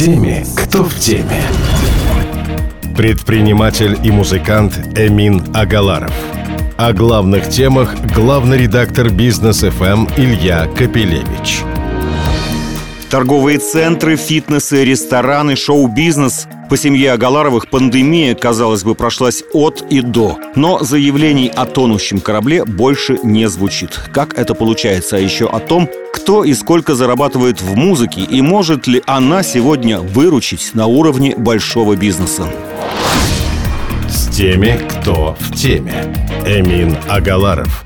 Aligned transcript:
теми, 0.00 0.46
кто 0.56 0.82
в 0.82 0.94
теме. 0.98 1.42
Предприниматель 2.96 3.98
и 4.02 4.10
музыкант 4.10 4.78
Эмин 4.96 5.44
Агаларов. 5.52 6.12
О 6.78 6.94
главных 6.94 7.50
темах 7.50 7.94
главный 8.14 8.56
редактор 8.56 9.10
бизнес 9.10 9.60
ФМ 9.60 10.06
Илья 10.16 10.66
Капелевич. 10.68 11.64
Торговые 13.10 13.58
центры, 13.58 14.14
фитнесы, 14.14 14.84
рестораны, 14.84 15.56
шоу-бизнес. 15.56 16.46
По 16.68 16.76
семье 16.76 17.10
Агаларовых 17.10 17.68
пандемия, 17.68 18.36
казалось 18.36 18.84
бы, 18.84 18.94
прошлась 18.94 19.42
от 19.52 19.82
и 19.90 20.00
до. 20.00 20.38
Но 20.54 20.78
заявлений 20.78 21.48
о 21.48 21.66
тонущем 21.66 22.20
корабле 22.20 22.64
больше 22.64 23.18
не 23.24 23.48
звучит. 23.48 24.00
Как 24.12 24.38
это 24.38 24.54
получается? 24.54 25.16
А 25.16 25.18
еще 25.18 25.48
о 25.48 25.58
том, 25.58 25.90
кто 26.12 26.44
и 26.44 26.54
сколько 26.54 26.94
зарабатывает 26.94 27.60
в 27.60 27.74
музыке 27.74 28.20
и 28.20 28.42
может 28.42 28.86
ли 28.86 29.02
она 29.06 29.42
сегодня 29.42 29.98
выручить 29.98 30.70
на 30.74 30.86
уровне 30.86 31.34
большого 31.36 31.96
бизнеса. 31.96 32.48
С 34.08 34.28
теми, 34.28 34.80
кто 34.88 35.36
в 35.40 35.56
теме. 35.56 36.14
Эмин 36.46 36.96
Агаларов. 37.08 37.84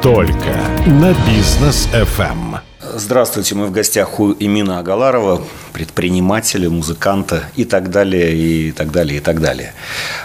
Только 0.00 0.56
на 0.86 1.14
бизнес 1.28 1.90
FM. 1.92 2.71
Здравствуйте, 2.94 3.54
мы 3.54 3.66
в 3.68 3.70
гостях 3.70 4.20
у 4.20 4.32
Имина 4.38 4.78
Агаларова, 4.78 5.42
предпринимателя, 5.72 6.68
музыканта 6.68 7.44
и 7.56 7.64
так 7.64 7.88
далее, 7.90 8.36
и 8.36 8.70
так 8.70 8.90
далее, 8.90 9.16
и 9.16 9.20
так 9.20 9.40
далее. 9.40 9.72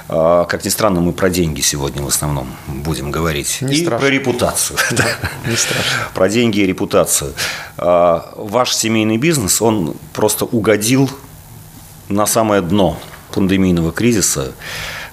А, 0.10 0.44
как 0.44 0.66
ни 0.66 0.70
странно, 0.70 1.00
мы 1.00 1.14
про 1.14 1.30
деньги 1.30 1.62
сегодня 1.62 2.02
в 2.04 2.08
основном 2.08 2.54
будем 2.68 3.10
говорить. 3.10 3.60
Не 3.62 3.74
и 3.74 3.82
страшно. 3.84 4.00
про 4.00 4.10
репутацию. 4.10 4.78
Да, 4.92 5.06
Не 5.50 5.56
страшно. 5.56 5.92
Про 6.14 6.28
деньги 6.28 6.60
и 6.60 6.66
репутацию. 6.66 7.34
А, 7.78 8.34
Ваш 8.36 8.74
семейный 8.76 9.18
бизнес, 9.18 9.62
он 9.62 9.96
просто 10.12 10.44
угодил 10.44 11.10
на 12.10 12.26
самое 12.26 12.62
дно 12.62 13.00
пандемийного 13.32 13.94
кризиса. 13.94 14.52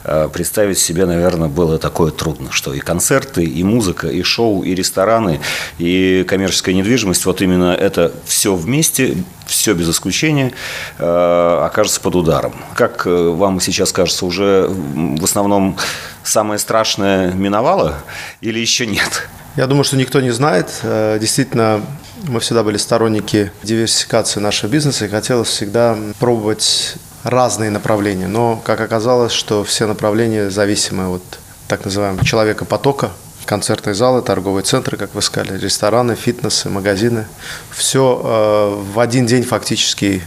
А, 0.04 0.28
Представить 0.28 0.78
себе, 0.78 1.06
наверное, 1.06 1.48
было 1.48 1.78
такое 1.78 2.10
трудно, 2.10 2.50
что 2.52 2.74
и 2.74 2.80
концерты, 2.80 3.44
и 3.44 3.64
музыка, 3.64 4.08
и 4.08 4.22
шоу, 4.22 4.62
и 4.62 4.74
рестораны, 4.74 5.40
и 5.78 6.24
коммерческая 6.28 6.74
недвижимость, 6.74 7.24
вот 7.24 7.40
именно 7.40 7.74
это 7.74 8.12
все 8.26 8.54
вместе, 8.54 9.16
все 9.46 9.74
без 9.74 9.88
исключения, 9.90 10.52
э, 10.98 11.58
окажется 11.64 12.00
под 12.00 12.16
ударом. 12.16 12.54
Как 12.74 13.06
э, 13.06 13.10
вам 13.10 13.60
сейчас 13.60 13.92
кажется, 13.92 14.26
уже 14.26 14.68
в 14.68 15.24
основном 15.24 15.76
самое 16.22 16.58
страшное 16.58 17.32
миновало 17.32 17.94
или 18.40 18.58
еще 18.58 18.86
нет? 18.86 19.28
Я 19.56 19.66
думаю, 19.66 19.84
что 19.84 19.96
никто 19.96 20.20
не 20.20 20.32
знает. 20.32 20.68
Э, 20.82 21.18
Действительно, 21.20 21.80
мы 22.28 22.40
всегда 22.40 22.62
были 22.62 22.76
сторонники 22.76 23.52
диверсификации 23.62 24.40
нашего 24.40 24.70
бизнеса 24.70 25.04
и 25.04 25.08
хотелось 25.08 25.48
всегда 25.48 25.96
пробовать 26.18 26.96
разные 27.24 27.70
направления. 27.70 28.28
Но, 28.28 28.60
как 28.64 28.80
оказалось, 28.80 29.32
что 29.32 29.64
все 29.64 29.86
направления 29.86 30.50
зависимы 30.50 31.08
от 31.08 31.22
так 31.66 31.84
называемого 31.84 32.24
человека 32.24 32.64
потока, 32.64 33.10
концертные 33.46 33.94
залы, 33.94 34.22
торговые 34.22 34.64
центры, 34.64 34.96
как 34.96 35.14
вы 35.14 35.22
сказали, 35.22 35.58
рестораны, 35.58 36.14
фитнесы, 36.14 36.70
магазины. 36.70 37.26
Все 37.70 38.80
в 38.92 39.00
один 39.00 39.26
день 39.26 39.42
фактически 39.42 40.22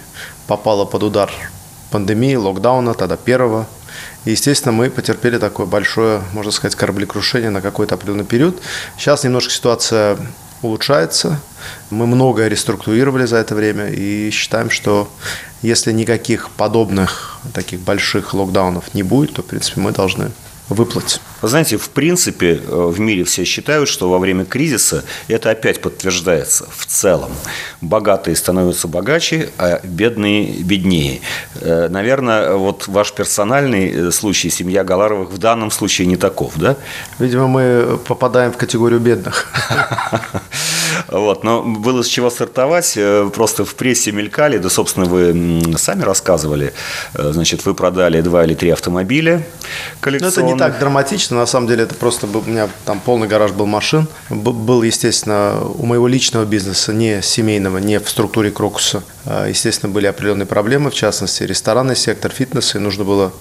попало 0.47 0.85
под 0.85 1.03
удар 1.03 1.31
пандемии, 1.89 2.35
локдауна, 2.35 2.93
тогда 2.93 3.15
первого. 3.15 3.65
И, 4.25 4.31
естественно, 4.31 4.71
мы 4.71 4.89
потерпели 4.89 5.37
такое 5.37 5.65
большое, 5.65 6.21
можно 6.33 6.51
сказать, 6.51 6.75
кораблекрушение 6.75 7.49
на 7.49 7.61
какой-то 7.61 7.95
определенный 7.95 8.25
период. 8.25 8.61
Сейчас 8.97 9.23
немножко 9.23 9.51
ситуация 9.51 10.17
улучшается. 10.61 11.39
Мы 11.89 12.07
многое 12.07 12.47
реструктурировали 12.47 13.25
за 13.25 13.37
это 13.37 13.55
время 13.55 13.87
и 13.89 14.29
считаем, 14.31 14.69
что 14.69 15.09
если 15.61 15.91
никаких 15.91 16.49
подобных 16.51 17.39
таких 17.53 17.79
больших 17.79 18.33
локдаунов 18.33 18.93
не 18.93 19.03
будет, 19.03 19.33
то, 19.33 19.41
в 19.41 19.45
принципе, 19.45 19.81
мы 19.81 19.91
должны 19.91 20.31
выплатить. 20.69 21.21
Вы 21.41 21.47
знаете, 21.47 21.77
в 21.77 21.89
принципе, 21.89 22.55
э, 22.55 22.59
в 22.67 22.99
мире 22.99 23.23
все 23.23 23.45
считают, 23.45 23.89
что 23.89 24.09
во 24.09 24.19
время 24.19 24.45
кризиса 24.45 25.03
это 25.27 25.51
опять 25.51 25.81
подтверждается 25.81 26.67
в 26.75 26.85
целом. 26.85 27.31
Богатые 27.81 28.35
становятся 28.35 28.87
богаче, 28.87 29.49
а 29.57 29.79
бедные 29.83 30.51
беднее. 30.63 31.21
Э, 31.55 31.87
Наверное, 31.89 32.53
вот 32.53 32.87
ваш 32.87 33.13
персональный 33.13 33.89
э, 33.89 34.11
случай, 34.11 34.49
семья 34.49 34.83
Галаровых 34.83 35.31
в 35.31 35.37
данном 35.37 35.71
случае 35.71 36.07
не 36.07 36.17
таков, 36.17 36.53
да? 36.55 36.75
Видимо, 37.19 37.47
мы 37.47 37.99
попадаем 38.05 38.51
в 38.51 38.57
категорию 38.57 38.99
бедных. 38.99 39.47
Вот, 41.07 41.43
но 41.43 41.63
было 41.63 42.01
с 42.03 42.07
чего 42.07 42.29
стартовать. 42.29 42.93
Э, 42.95 43.29
Просто 43.33 43.65
в 43.65 43.75
прессе 43.75 44.11
мелькали, 44.11 44.57
да, 44.57 44.69
собственно, 44.69 45.05
вы 45.05 45.61
сами 45.77 46.03
рассказывали. 46.03 46.73
Э, 47.13 47.31
Значит, 47.33 47.65
вы 47.65 47.73
продали 47.73 48.21
два 48.21 48.45
или 48.45 48.53
три 48.55 48.69
автомобиля 48.69 49.37
Но 49.37 49.43
коллекционных. 50.01 50.37
Ну, 50.37 50.43
это 50.43 50.53
не 50.53 50.59
так 50.59 50.79
драматично, 50.79 51.37
на 51.37 51.45
самом 51.45 51.67
деле 51.67 51.83
это 51.83 51.95
просто 51.95 52.27
был, 52.27 52.43
у 52.45 52.49
меня 52.49 52.69
там 52.85 52.99
полный 52.99 53.27
гараж 53.27 53.51
был 53.51 53.65
машин. 53.65 54.07
Был, 54.29 54.83
естественно, 54.83 55.59
у 55.61 55.85
моего 55.85 56.07
личного 56.07 56.45
бизнеса, 56.45 56.93
не 56.93 57.21
семейного, 57.21 57.77
не 57.77 57.99
в 57.99 58.09
структуре 58.09 58.51
Крокуса, 58.51 59.03
естественно, 59.47 59.91
были 59.91 60.07
определенные 60.07 60.45
проблемы, 60.45 60.89
в 60.89 60.93
частности, 60.93 61.43
ресторанный 61.43 61.95
сектор, 61.95 62.31
фитнес, 62.31 62.75
и 62.75 62.79
нужно 62.79 63.03
было 63.03 63.33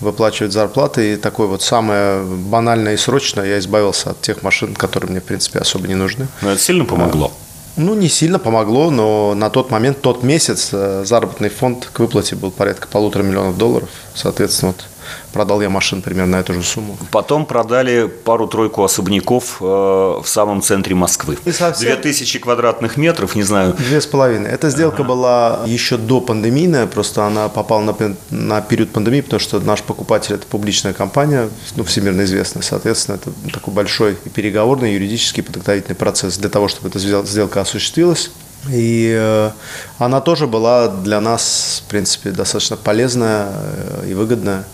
выплачивать 0.00 0.52
зарплаты. 0.52 1.12
И 1.12 1.16
такое 1.16 1.46
вот 1.46 1.62
самое 1.62 2.22
банальное 2.24 2.94
и 2.94 2.96
срочное, 2.96 3.44
я 3.44 3.58
избавился 3.58 4.10
от 4.10 4.20
тех 4.20 4.42
машин, 4.42 4.74
которые 4.74 5.10
мне, 5.10 5.20
в 5.20 5.24
принципе, 5.24 5.60
особо 5.60 5.86
не 5.86 5.94
нужны. 5.94 6.26
Но 6.42 6.50
это 6.50 6.60
сильно 6.60 6.84
помогло. 6.84 7.32
Ну, 7.76 7.94
не 7.94 8.08
сильно 8.08 8.38
помогло, 8.38 8.90
но 8.90 9.34
на 9.34 9.48
тот 9.48 9.70
момент, 9.70 10.00
тот 10.00 10.22
месяц 10.22 10.70
э, 10.72 11.04
заработный 11.06 11.48
фонд 11.48 11.88
к 11.92 12.00
выплате 12.00 12.34
был 12.34 12.50
порядка 12.50 12.88
полутора 12.88 13.22
миллионов 13.22 13.56
долларов. 13.56 13.88
Соответственно, 14.14 14.74
вот 14.76 14.84
продал 15.32 15.60
я 15.60 15.70
машин 15.70 16.02
примерно 16.02 16.36
на 16.36 16.40
эту 16.40 16.54
же 16.54 16.62
сумму. 16.62 16.96
Потом 17.10 17.46
продали 17.46 18.06
пару-тройку 18.24 18.82
особняков 18.84 19.58
э, 19.60 19.64
в 19.64 20.24
самом 20.26 20.62
центре 20.62 20.94
Москвы. 20.94 21.38
И 21.44 21.52
совсем- 21.52 21.88
2000 21.88 22.38
квадратных 22.38 22.96
метров, 22.96 23.34
не 23.34 23.42
знаю. 23.42 23.74
Две 23.74 24.00
с 24.00 24.06
половиной. 24.06 24.50
Эта 24.50 24.70
сделка 24.70 25.02
была 25.04 25.60
еще 25.66 25.96
до 25.96 26.20
пандемийная, 26.20 26.86
просто 26.86 27.24
она 27.26 27.48
попала 27.48 27.80
на, 27.82 28.16
на 28.30 28.60
период 28.60 28.90
пандемии, 28.90 29.20
потому 29.20 29.40
что 29.40 29.60
наш 29.60 29.82
покупатель– 29.82 30.34
это 30.36 30.46
публичная 30.46 30.92
компания, 30.92 31.48
ну, 31.76 31.84
всемирно 31.84 32.22
известная. 32.24 32.62
Соответственно, 32.62 33.16
это 33.16 33.30
такой 33.52 33.74
большой 33.74 34.16
и 34.24 34.28
переговорный, 34.28 34.94
юридический 34.94 35.42
подготовительный 35.42 35.96
процесс 35.96 36.36
для 36.38 36.48
того, 36.50 36.68
чтобы 36.68 36.88
эта 36.88 36.98
сдел- 36.98 37.24
сделка 37.26 37.60
осуществилась. 37.60 38.30
И 38.70 39.14
э, 39.18 39.50
она 39.98 40.20
тоже 40.20 40.46
была 40.46 40.88
для 40.88 41.20
нас, 41.22 41.82
в 41.86 41.88
принципе, 41.90 42.30
достаточно 42.30 42.76
полезная 42.76 43.46
э, 43.50 44.08
и 44.10 44.14
выгодная, 44.14 44.64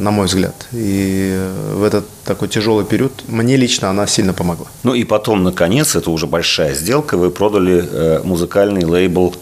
на 0.00 0.10
мой 0.10 0.26
взгляд. 0.26 0.54
И 0.72 1.30
э, 1.34 1.74
в 1.74 1.82
этот 1.84 2.04
такой 2.24 2.48
тяжелый 2.48 2.84
период 2.84 3.12
мне 3.28 3.56
лично 3.56 3.90
она 3.90 4.06
сильно 4.06 4.32
помогла. 4.32 4.66
Ну 4.82 4.94
и 4.94 5.04
потом, 5.04 5.44
наконец, 5.44 5.96
это 5.96 6.10
уже 6.10 6.26
большая 6.26 6.74
сделка, 6.74 7.16
вы 7.16 7.30
продали 7.30 7.84
э, 7.90 8.20
музыкальный 8.24 8.84
лейбл 8.84 9.34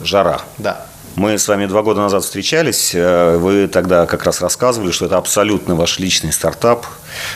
«Жара». 0.00 0.40
Да. 0.58 0.86
Мы 1.16 1.38
с 1.38 1.48
вами 1.48 1.66
два 1.66 1.82
года 1.82 2.00
назад 2.00 2.22
встречались. 2.24 2.92
э, 2.94 3.36
Вы 3.36 3.66
тогда 3.68 4.06
как 4.06 4.24
раз 4.24 4.40
рассказывали, 4.40 4.90
что 4.92 5.06
это 5.06 5.16
абсолютно 5.16 5.74
ваш 5.74 5.98
личный 5.98 6.32
стартап. 6.32 6.86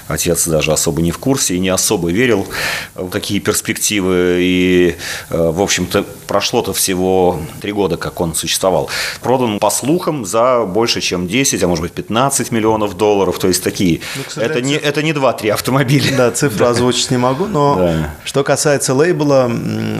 Отец 0.08 0.46
даже 0.46 0.72
особо 0.72 1.02
не 1.02 1.10
в 1.10 1.18
курсе 1.18 1.54
и 1.54 1.58
не 1.58 1.68
особо 1.68 2.10
верил 2.10 2.46
в 2.94 3.10
такие 3.10 3.40
перспективы. 3.40 4.38
И, 4.40 4.96
э, 5.30 5.50
в 5.50 5.60
общем-то, 5.62 6.04
прошло-то 6.26 6.72
всего 6.72 7.40
три 7.60 7.72
года, 7.72 7.96
как 7.96 8.20
он 8.20 8.34
существовал. 8.34 8.90
Продан, 9.20 9.58
по 9.58 9.70
слухам, 9.70 10.24
за 10.24 10.64
больше, 10.64 11.00
чем 11.00 11.26
10, 11.26 11.62
а 11.62 11.68
может 11.68 11.82
быть 11.82 11.92
15 11.92 12.50
миллионов 12.50 12.96
долларов. 12.96 13.38
То 13.38 13.48
есть 13.48 13.62
такие. 13.62 14.00
Ну, 14.16 14.22
к 14.22 14.38
это, 14.38 14.60
не, 14.60 14.74
это 14.74 15.02
не 15.02 15.12
2-3 15.12 15.50
автомобиля. 15.50 16.16
Да, 16.16 16.30
цифру 16.30 16.66
озвучить 16.74 17.10
не 17.10 17.16
могу, 17.18 17.46
но 17.46 17.76
Да. 17.76 18.10
что 18.24 18.44
касается 18.44 18.94
лейбла, 18.94 19.50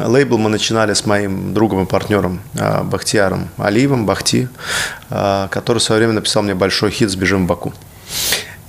лейбл 0.06 0.38
мы 0.38 0.50
начинали 0.50 0.94
с 0.94 1.06
моим 1.06 1.54
другом 1.54 1.84
и 1.84 1.86
партнером 1.86 2.40
а, 2.58 2.82
Бахтияром 2.82 3.48
Алиевым, 3.58 4.06
Бахти, 4.06 4.48
а, 5.10 5.48
который 5.48 5.78
в 5.78 5.82
свое 5.82 5.98
время 5.98 6.12
написал 6.14 6.42
мне 6.42 6.54
большой 6.54 6.90
хит 6.90 7.10
«Сбежим 7.10 7.44
в 7.44 7.46
Баку». 7.48 7.72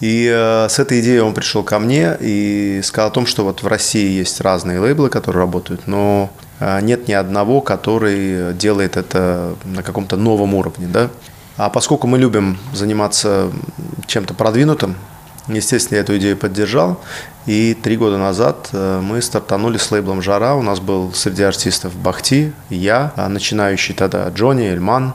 И 0.01 0.29
э, 0.31 0.67
с 0.69 0.79
этой 0.79 0.99
идеей 0.99 1.19
он 1.19 1.33
пришел 1.33 1.63
ко 1.63 1.79
мне 1.79 2.17
и 2.19 2.81
сказал 2.83 3.09
о 3.09 3.13
том, 3.13 3.25
что 3.25 3.43
вот 3.43 3.63
в 3.63 3.67
России 3.67 4.09
есть 4.09 4.41
разные 4.41 4.79
лейблы, 4.79 5.09
которые 5.09 5.41
работают, 5.41 5.87
но 5.87 6.29
э, 6.59 6.81
нет 6.81 7.07
ни 7.07 7.13
одного, 7.13 7.61
который 7.61 8.53
делает 8.53 8.97
это 8.97 9.55
на 9.63 9.83
каком-то 9.83 10.17
новом 10.17 10.53
уровне, 10.53 10.87
да. 10.87 11.09
А 11.57 11.69
поскольку 11.69 12.07
мы 12.07 12.17
любим 12.17 12.57
заниматься 12.73 13.49
чем-то 14.07 14.33
продвинутым, 14.33 14.95
естественно, 15.47 15.97
я 15.97 16.01
эту 16.01 16.17
идею 16.17 16.35
поддержал. 16.35 16.99
И 17.45 17.73
три 17.75 17.95
года 17.95 18.17
назад 18.17 18.69
э, 18.73 18.99
мы 19.01 19.21
стартанули 19.21 19.77
с 19.77 19.91
лейблом 19.91 20.21
«Жара». 20.21 20.55
У 20.55 20.61
нас 20.61 20.79
был 20.79 21.13
среди 21.13 21.43
артистов 21.43 21.95
Бахти, 21.95 22.51
я, 22.69 23.13
а 23.15 23.29
начинающий 23.29 23.93
тогда 23.93 24.27
Джонни, 24.29 24.65
Эльман, 24.65 25.13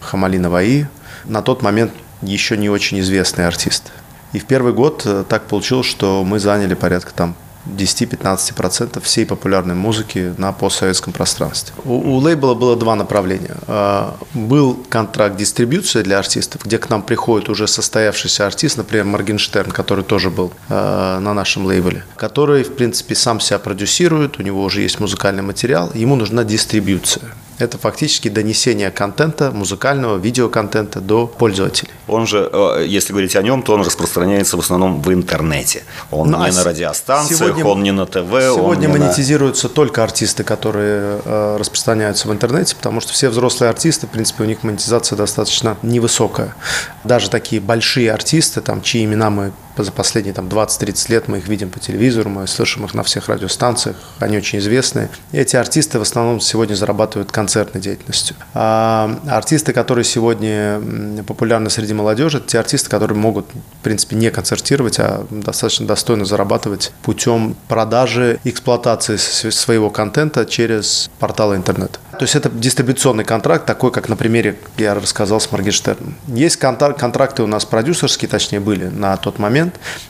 Хамали 0.00 0.38
Наваи. 0.38 0.86
На 1.24 1.42
тот 1.42 1.60
момент 1.60 1.92
еще 2.22 2.56
не 2.56 2.70
очень 2.70 3.00
известный 3.00 3.46
артист. 3.46 3.92
И 4.32 4.38
в 4.38 4.46
первый 4.46 4.72
год 4.72 5.02
э, 5.04 5.24
так 5.28 5.44
получилось, 5.44 5.86
что 5.86 6.24
мы 6.24 6.38
заняли 6.38 6.74
порядка 6.74 7.12
там 7.14 7.34
10-15% 7.66 9.00
всей 9.00 9.24
популярной 9.26 9.74
музыки 9.74 10.34
на 10.36 10.52
постсоветском 10.52 11.12
пространстве. 11.12 11.74
У, 11.84 11.94
у 11.94 12.16
лейбла 12.18 12.54
было 12.54 12.76
два 12.76 12.96
направления. 12.96 13.56
А, 13.66 14.16
был 14.34 14.74
контракт 14.88 15.36
дистрибьюции 15.36 16.02
для 16.02 16.18
артистов, 16.18 16.64
где 16.64 16.78
к 16.78 16.90
нам 16.90 17.02
приходит 17.02 17.48
уже 17.48 17.68
состоявшийся 17.68 18.46
артист, 18.46 18.76
например, 18.76 19.04
Моргенштерн, 19.04 19.70
который 19.70 20.04
тоже 20.04 20.30
был 20.30 20.52
а, 20.68 21.20
на 21.20 21.34
нашем 21.34 21.66
лейбле, 21.66 22.04
который, 22.16 22.64
в 22.64 22.74
принципе, 22.74 23.14
сам 23.14 23.40
себя 23.40 23.58
продюсирует, 23.58 24.38
у 24.38 24.42
него 24.42 24.62
уже 24.62 24.82
есть 24.82 24.98
музыкальный 24.98 25.42
материал, 25.42 25.90
ему 25.94 26.16
нужна 26.16 26.44
дистрибьюция. 26.44 27.22
Это 27.62 27.78
фактически 27.78 28.28
донесение 28.28 28.90
контента, 28.90 29.52
музыкального, 29.52 30.18
видеоконтента 30.18 31.00
до 31.00 31.28
пользователей. 31.28 31.92
Он 32.08 32.26
же, 32.26 32.50
э, 32.52 32.84
если 32.88 33.12
говорить 33.12 33.36
о 33.36 33.42
нем, 33.42 33.62
то 33.62 33.74
он 33.74 33.82
распространяется 33.82 34.56
в 34.56 34.60
основном 34.60 35.00
в 35.00 35.12
интернете. 35.12 35.84
Он 36.10 36.28
ну, 36.28 36.38
не 36.42 36.48
а 36.48 36.52
на 36.52 36.64
радиостанциях, 36.64 37.38
сегодня, 37.38 37.64
он 37.64 37.82
не 37.84 37.92
на 37.92 38.04
ТВ. 38.06 38.16
Сегодня 38.16 38.88
он 38.88 38.98
монетизируются 38.98 39.68
на... 39.68 39.74
только 39.74 40.02
артисты, 40.02 40.42
которые 40.42 41.20
э, 41.24 41.56
распространяются 41.56 42.26
в 42.26 42.32
интернете, 42.32 42.74
потому 42.74 43.00
что 43.00 43.12
все 43.12 43.28
взрослые 43.28 43.70
артисты, 43.70 44.08
в 44.08 44.10
принципе, 44.10 44.42
у 44.42 44.46
них 44.46 44.64
монетизация 44.64 45.16
достаточно 45.16 45.76
невысокая. 45.82 46.56
Даже 47.04 47.30
такие 47.30 47.62
большие 47.62 48.12
артисты, 48.12 48.60
там, 48.60 48.82
чьи 48.82 49.04
имена 49.04 49.30
мы 49.30 49.52
за 49.76 49.92
последние 49.92 50.34
там, 50.34 50.48
20-30 50.48 51.10
лет 51.10 51.28
мы 51.28 51.38
их 51.38 51.48
видим 51.48 51.70
по 51.70 51.80
телевизору, 51.80 52.30
мы 52.30 52.46
слышим 52.46 52.84
их 52.84 52.94
на 52.94 53.02
всех 53.02 53.28
радиостанциях, 53.28 53.96
они 54.18 54.36
очень 54.36 54.58
известные. 54.58 55.08
И 55.32 55.38
эти 55.38 55.56
артисты 55.56 55.98
в 55.98 56.02
основном 56.02 56.40
сегодня 56.40 56.74
зарабатывают 56.74 57.32
концертной 57.32 57.80
деятельностью. 57.80 58.36
А 58.54 59.18
артисты, 59.28 59.72
которые 59.72 60.04
сегодня 60.04 60.80
популярны 61.26 61.70
среди 61.70 61.94
молодежи, 61.94 62.38
это 62.38 62.46
те 62.46 62.58
артисты, 62.58 62.90
которые 62.90 63.16
могут, 63.16 63.46
в 63.80 63.82
принципе, 63.82 64.16
не 64.16 64.30
концертировать, 64.30 64.98
а 64.98 65.26
достаточно 65.30 65.86
достойно 65.86 66.24
зарабатывать 66.24 66.92
путем 67.02 67.56
продажи, 67.68 68.38
эксплуатации 68.44 69.16
своего 69.16 69.90
контента 69.90 70.44
через 70.46 71.10
порталы 71.18 71.56
интернета. 71.56 71.98
То 72.12 72.24
есть 72.24 72.36
это 72.36 72.50
дистрибуционный 72.50 73.24
контракт, 73.24 73.66
такой, 73.66 73.90
как 73.90 74.08
на 74.08 74.16
примере 74.16 74.58
я 74.76 74.94
рассказал 74.94 75.40
с 75.40 75.50
Моргенштерном. 75.50 76.14
Есть 76.28 76.56
контракты 76.56 77.42
у 77.42 77.46
нас 77.46 77.64
продюсерские, 77.64 78.28
точнее, 78.28 78.60
были 78.60 78.86
на 78.86 79.16
тот 79.16 79.38
момент, 79.38 79.61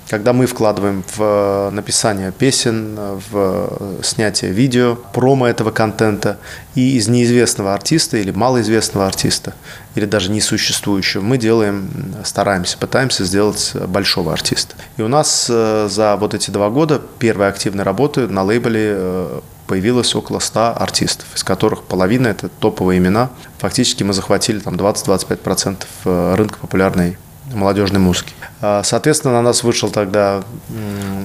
когда 0.08 0.32
мы 0.32 0.46
вкладываем 0.46 1.04
в 1.16 1.20
э, 1.20 1.70
написание 1.70 2.32
песен, 2.32 2.96
в 2.96 3.30
э, 3.32 4.00
снятие 4.02 4.52
видео, 4.52 4.96
промо 5.12 5.46
этого 5.46 5.70
контента, 5.70 6.38
и 6.74 6.96
из 6.96 7.08
неизвестного 7.08 7.74
артиста 7.74 8.16
или 8.16 8.30
малоизвестного 8.30 9.06
артиста, 9.06 9.54
или 9.94 10.06
даже 10.06 10.30
несуществующего, 10.30 11.22
мы 11.22 11.38
делаем, 11.38 11.90
стараемся, 12.24 12.78
пытаемся 12.78 13.24
сделать 13.24 13.72
большого 13.88 14.32
артиста. 14.32 14.74
И 14.96 15.02
у 15.02 15.08
нас 15.08 15.46
э, 15.50 15.88
за 15.90 16.16
вот 16.16 16.34
эти 16.34 16.50
два 16.50 16.70
года 16.70 17.00
первой 17.18 17.48
активной 17.48 17.84
работы 17.84 18.26
на 18.28 18.42
лейбле 18.42 19.42
появилось 19.72 20.14
около 20.14 20.38
100 20.38 20.76
артистов, 20.76 21.26
из 21.34 21.44
которых 21.44 21.84
половина 21.84 22.28
это 22.28 22.50
топовые 22.50 22.98
имена. 22.98 23.30
Фактически 23.56 24.02
мы 24.02 24.12
захватили 24.12 24.58
там 24.58 24.74
20-25% 24.74 25.86
э, 26.04 26.34
рынка 26.36 26.58
популярной 26.58 27.16
молодежной 27.52 28.00
музыки. 28.00 28.34
А, 28.60 28.82
соответственно, 28.82 29.34
на 29.34 29.42
нас 29.42 29.62
вышел 29.62 29.90
тогда 29.90 30.42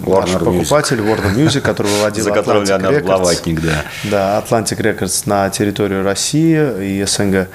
Warner 0.04 0.22
наш 0.22 0.32
покупатель 0.34 1.00
Music. 1.00 1.18
Warner 1.22 1.36
Music, 1.36 1.62
который 1.62 1.92
выводил 1.98 2.24
За 2.24 2.32
которым 2.32 2.64
Atlantic 2.64 3.04
Records. 3.04 3.60
да. 3.62 3.84
Да, 4.04 4.44
Atlantic 4.44 4.78
Records 4.80 5.24
на 5.26 5.50
территорию 5.50 6.04
России 6.04 7.00
и 7.00 7.04
СНГ 7.06 7.48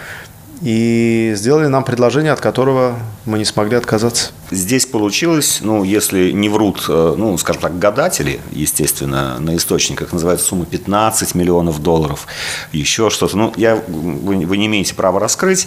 и 0.63 1.33
сделали 1.35 1.67
нам 1.67 1.83
предложение, 1.83 2.33
от 2.33 2.41
которого 2.41 2.97
мы 3.25 3.39
не 3.39 3.45
смогли 3.45 3.77
отказаться. 3.77 4.31
Здесь 4.53 4.87
получилось, 4.87 5.59
ну, 5.61 5.83
если 5.83 6.31
не 6.31 6.49
врут, 6.49 6.85
э, 6.89 7.15
ну, 7.19 7.37
скажем 7.37 7.63
так, 7.63 7.79
гадатели, 7.81 8.41
естественно, 8.53 9.41
на 9.41 9.57
источниках, 9.57 10.13
называется 10.13 10.47
сумма 10.47 10.65
15 10.67 11.35
миллионов 11.35 11.83
долларов, 11.83 12.29
еще 12.71 13.11
что-то. 13.11 13.37
Ну, 13.37 13.53
я, 13.57 13.83
вы, 13.89 14.47
вы 14.47 14.57
не 14.57 14.67
имеете 14.67 14.95
права 14.95 15.19
раскрыть, 15.19 15.67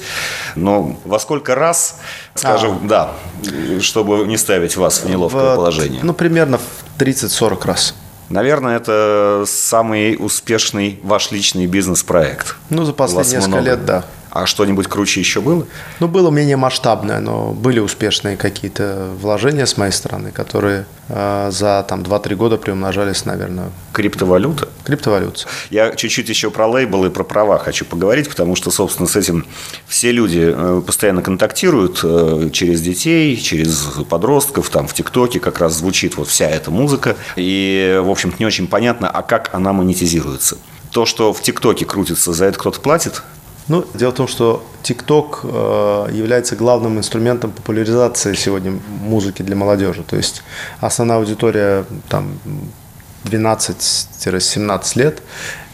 но 0.55 0.97
во 1.03 1.19
сколько 1.19 1.55
раз, 1.55 1.99
скажем, 2.33 2.79
а. 2.83 2.87
да, 2.87 3.11
чтобы 3.81 4.25
не 4.25 4.37
ставить 4.37 4.77
вас 4.77 4.99
в 4.99 5.09
неловкое 5.09 5.53
в, 5.53 5.55
положение? 5.55 6.01
Ну, 6.03 6.13
примерно 6.13 6.57
в 6.57 7.01
30-40 7.01 7.65
раз. 7.67 7.95
Наверное, 8.29 8.77
это 8.77 9.43
самый 9.45 10.15
успешный 10.17 10.99
ваш 11.03 11.31
личный 11.31 11.67
бизнес-проект. 11.67 12.55
Ну, 12.69 12.85
за 12.85 12.93
последние 12.93 13.35
несколько 13.35 13.49
много. 13.49 13.65
лет, 13.65 13.85
да. 13.85 14.05
А 14.35 14.45
что-нибудь 14.45 14.87
круче 14.87 15.21
еще 15.21 15.39
было? 15.39 15.65
Ну, 16.01 16.09
было 16.09 16.29
менее 16.29 16.57
масштабное, 16.57 17.21
но 17.21 17.53
были 17.53 17.79
успешные 17.79 18.35
какие-то 18.35 19.07
вложения 19.21 19.65
с 19.65 19.77
моей 19.77 19.93
стороны, 19.93 20.31
которые 20.31 20.85
э, 21.07 21.51
за 21.53 21.85
там 21.87 22.01
2-3 22.01 22.35
года 22.35 22.57
приумножались, 22.57 23.23
наверное. 23.23 23.69
Криптовалюта? 23.93 24.67
Криптовалюта. 24.83 25.45
Я 25.69 25.95
чуть-чуть 25.95 26.27
еще 26.27 26.51
про 26.51 26.67
лейбл 26.67 27.05
и 27.05 27.09
про 27.09 27.23
права 27.23 27.57
хочу 27.59 27.85
поговорить, 27.85 28.27
потому 28.27 28.57
что, 28.57 28.71
собственно, 28.71 29.07
с 29.07 29.15
этим 29.15 29.45
все 29.87 30.11
люди 30.11 30.53
э, 30.53 30.81
постоянно 30.85 31.21
контактируют 31.21 32.01
э, 32.03 32.49
через 32.51 32.81
детей, 32.81 33.37
через 33.37 33.87
подростков, 34.09 34.69
там 34.69 34.89
в 34.89 34.93
ТикТоке 34.93 35.39
как 35.39 35.59
раз 35.59 35.75
звучит 35.75 36.17
вот 36.17 36.27
вся 36.27 36.49
эта 36.49 36.71
музыка. 36.71 37.15
И, 37.37 38.01
в 38.03 38.09
общем-то, 38.09 38.35
не 38.39 38.45
очень 38.45 38.67
понятно, 38.67 39.09
а 39.09 39.21
как 39.21 39.51
она 39.53 39.71
монетизируется. 39.71 40.57
То, 40.91 41.05
что 41.05 41.31
в 41.31 41.41
ТикТоке 41.41 41.85
крутится, 41.85 42.33
за 42.33 42.43
это 42.43 42.59
кто-то 42.59 42.81
платит? 42.81 43.23
Ну, 43.67 43.83
дело 43.95 44.11
в 44.11 44.15
том, 44.15 44.27
что 44.27 44.63
TikTok 44.83 45.39
э, 45.43 46.15
является 46.15 46.55
главным 46.55 46.99
инструментом 46.99 47.51
популяризации 47.51 48.35
сегодня 48.35 48.79
музыки 49.01 49.41
для 49.41 49.55
молодежи. 49.55 50.03
То 50.03 50.15
есть 50.15 50.43
основная 50.81 51.17
аудитория 51.17 51.85
там 52.07 52.37
12-17 53.23 54.99
лет. 54.99 55.21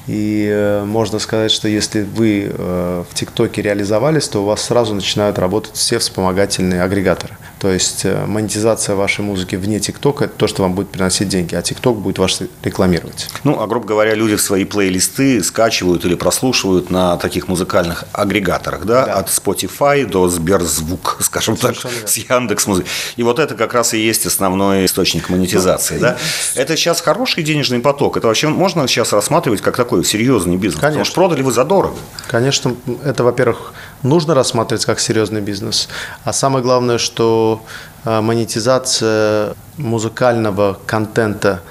И 0.07 0.47
э, 0.49 0.85
можно 0.85 1.19
сказать, 1.19 1.51
что 1.51 1.67
если 1.67 2.03
вы 2.03 2.49
э, 2.49 3.03
в 3.09 3.13
ТикТоке 3.13 3.61
реализовались, 3.61 4.27
то 4.29 4.41
у 4.41 4.45
вас 4.45 4.61
сразу 4.61 4.95
начинают 4.95 5.38
работать 5.38 5.75
все 5.75 5.99
вспомогательные 5.99 6.81
агрегаторы. 6.83 7.38
То 7.61 7.69
есть 7.69 8.05
э, 8.05 8.25
монетизация 8.25 8.95
вашей 8.95 9.21
музыки 9.21 9.55
вне 9.55 9.79
ТикТока– 9.79 10.23
это 10.25 10.33
то, 10.35 10.47
что 10.47 10.63
вам 10.63 10.73
будет 10.73 10.89
приносить 10.89 11.29
деньги, 11.29 11.53
а 11.53 11.61
ТикТок 11.61 11.95
будет 11.97 12.17
ваш 12.17 12.39
рекламировать. 12.63 13.29
Ну, 13.43 13.61
а 13.61 13.67
грубо 13.67 13.85
говоря, 13.85 14.15
люди 14.15 14.35
свои 14.35 14.65
плейлисты 14.65 15.43
скачивают 15.43 16.03
или 16.03 16.15
прослушивают 16.15 16.89
на 16.89 17.17
таких 17.17 17.47
музыкальных 17.47 18.05
агрегаторах, 18.13 18.85
да, 18.85 19.05
да. 19.05 19.13
от 19.13 19.27
Spotify 19.27 20.07
до 20.07 20.27
Сберзвук, 20.27 21.17
скажем 21.21 21.55
Совершенно 21.55 21.93
так, 21.93 21.93
верно. 21.93 22.07
с 22.07 22.17
Яндекс 22.17 22.65
Музыки. 22.65 22.89
И 23.15 23.21
вот 23.21 23.37
это 23.37 23.53
как 23.53 23.75
раз 23.75 23.93
и 23.93 23.99
есть 23.99 24.25
основной 24.25 24.85
источник 24.85 25.29
монетизации, 25.29 25.95
ну, 25.97 26.01
да? 26.01 26.17
Это 26.55 26.75
сейчас 26.75 26.99
хороший 26.99 27.43
денежный 27.43 27.79
поток. 27.79 28.17
Это 28.17 28.25
вообще 28.25 28.47
можно 28.47 28.87
сейчас 28.87 29.13
рассматривать 29.13 29.61
как 29.61 29.77
такой 29.77 30.03
серьезный 30.03 30.57
бизнес? 30.57 30.81
Конечно. 30.81 30.87
Потому 30.87 31.05
что 31.05 31.13
продали 31.13 31.43
вы 31.43 31.51
задорого. 31.51 31.95
Конечно, 32.27 32.75
это, 33.05 33.23
во-первых, 33.23 33.73
нужно 34.03 34.33
рассматривать 34.33 34.86
как 34.86 35.00
серьезный 35.00 35.41
бизнес. 35.41 35.89
А 36.24 36.34
самое 36.34 36.63
главное, 36.63 36.98
что 36.98 37.62
э, 38.05 38.22
монетизация 38.22 39.55
музыкального 39.77 40.77
контента 40.86 41.62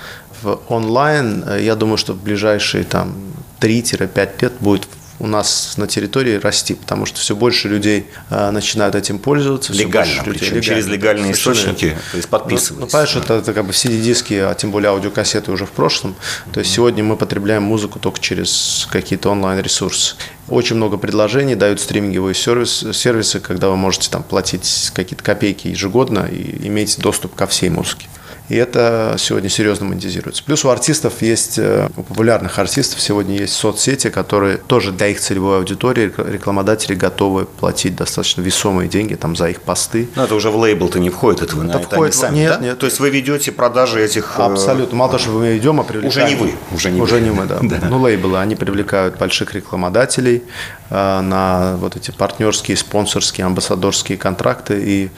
в 0.43 0.61
онлайн, 0.69 1.45
э, 1.47 1.63
я 1.63 1.75
думаю, 1.75 1.97
что 1.97 2.13
в 2.13 2.23
ближайшие 2.23 2.85
там 2.85 3.15
3-5 3.61 4.31
лет 4.41 4.53
будет 4.61 4.89
у 5.21 5.27
нас 5.27 5.75
на 5.77 5.87
территории 5.87 6.37
расти, 6.37 6.75
потому 6.75 7.07
что 7.07 7.21
все 7.21 7.37
больше 7.37 7.69
людей 7.69 8.07
э, 8.31 8.51
начинают 8.51 8.95
этим 8.95 9.19
пользоваться. 9.19 9.73
Легально, 9.73 10.23
людей, 10.23 10.33
причем 10.33 10.47
легально, 10.47 10.63
через 10.63 10.87
легальные 10.87 11.33
источники, 11.33 11.97
то 12.11 12.17
есть 12.17 12.29
подписываются. 12.29 12.75
Ну, 12.75 12.81
ну 12.81 12.87
понимаешь, 12.87 13.17
это, 13.17 13.35
это 13.35 13.53
как 13.53 13.67
бы 13.67 13.73
CD-диски, 13.73 14.35
а 14.35 14.55
тем 14.55 14.71
более 14.71 14.91
аудиокассеты 14.91 15.53
уже 15.53 15.67
в 15.67 15.71
прошлом. 15.71 16.17
То 16.53 16.61
есть 16.61 16.73
сегодня 16.73 17.05
мы 17.05 17.17
потребляем 17.17 17.63
музыку 17.63 17.99
только 17.99 18.19
через 18.19 18.89
какие-то 18.91 19.31
онлайн-ресурсы. 19.31 20.17
Очень 20.49 20.77
много 20.77 20.97
предложений 20.97 21.57
дают 21.57 21.81
стриминговые 21.81 22.35
сервис, 22.35 22.85
сервисы, 22.93 23.41
когда 23.41 23.69
вы 23.69 23.77
можете 23.77 24.11
там 24.11 24.23
платить 24.23 24.91
какие-то 24.95 25.23
копейки 25.23 25.69
ежегодно 25.69 26.27
и 26.31 26.67
иметь 26.67 26.99
доступ 26.99 27.35
ко 27.35 27.47
всей 27.47 27.69
музыке. 27.69 28.09
И 28.51 28.57
это 28.57 29.15
сегодня 29.17 29.49
серьезно 29.49 29.87
монетизируется. 29.87 30.43
Плюс 30.43 30.65
у 30.65 30.71
артистов 30.71 31.23
есть, 31.23 31.57
э, 31.57 31.89
у 31.97 32.03
популярных 32.03 32.59
артистов 32.59 33.01
сегодня 33.01 33.37
есть 33.37 33.55
соцсети, 33.55 34.11
которые 34.11 34.57
тоже 34.57 34.91
для 34.91 35.07
их 35.07 35.21
целевой 35.21 35.59
аудитории 35.59 36.13
рекламодатели 36.17 36.95
готовы 36.95 37.45
платить 37.45 37.95
достаточно 37.95 38.43
весомые 38.43 38.89
деньги 38.89 39.15
там 39.15 39.37
за 39.37 39.51
их 39.51 39.61
посты. 39.61 40.09
Но 40.17 40.25
это 40.25 40.35
уже 40.35 40.51
в 40.51 40.57
лейбл-то 40.57 40.99
не 40.99 41.11
входит, 41.11 41.43
это 41.43 41.55
вы 41.55 41.67
это 41.67 41.75
на 41.75 41.79
входит, 41.79 42.15
это 42.15 42.23
сами, 42.23 42.39
нет, 42.39 42.59
да? 42.59 42.65
нет. 42.67 42.79
То 42.81 42.87
есть 42.87 42.99
вы 42.99 43.11
ведете 43.11 43.53
продажи 43.53 44.05
этих... 44.05 44.35
Э, 44.37 44.43
Абсолютно. 44.43 44.97
Мало 44.97 45.13
того, 45.13 45.23
что 45.23 45.31
мы 45.31 45.53
ведем, 45.55 45.79
а 45.79 45.85
привлекаем... 45.85 46.27
Уже 46.27 46.35
не 46.35 46.35
вы. 46.35 46.55
Уже 46.75 46.91
не, 46.91 47.01
уже 47.01 47.15
вы. 47.15 47.21
не 47.21 47.31
мы, 47.31 47.47
да. 47.47 47.59
да. 47.63 47.87
Ну, 47.89 48.01
лейблы, 48.01 48.41
они 48.41 48.57
привлекают 48.57 49.17
больших 49.17 49.55
рекламодателей 49.55 50.43
э, 50.91 51.21
на 51.21 51.77
вот 51.77 51.95
эти 51.95 52.11
партнерские, 52.11 52.77
спонсорские, 52.77 53.45
амбассадорские 53.47 54.19
контракты 54.19 54.83
и 54.85 55.11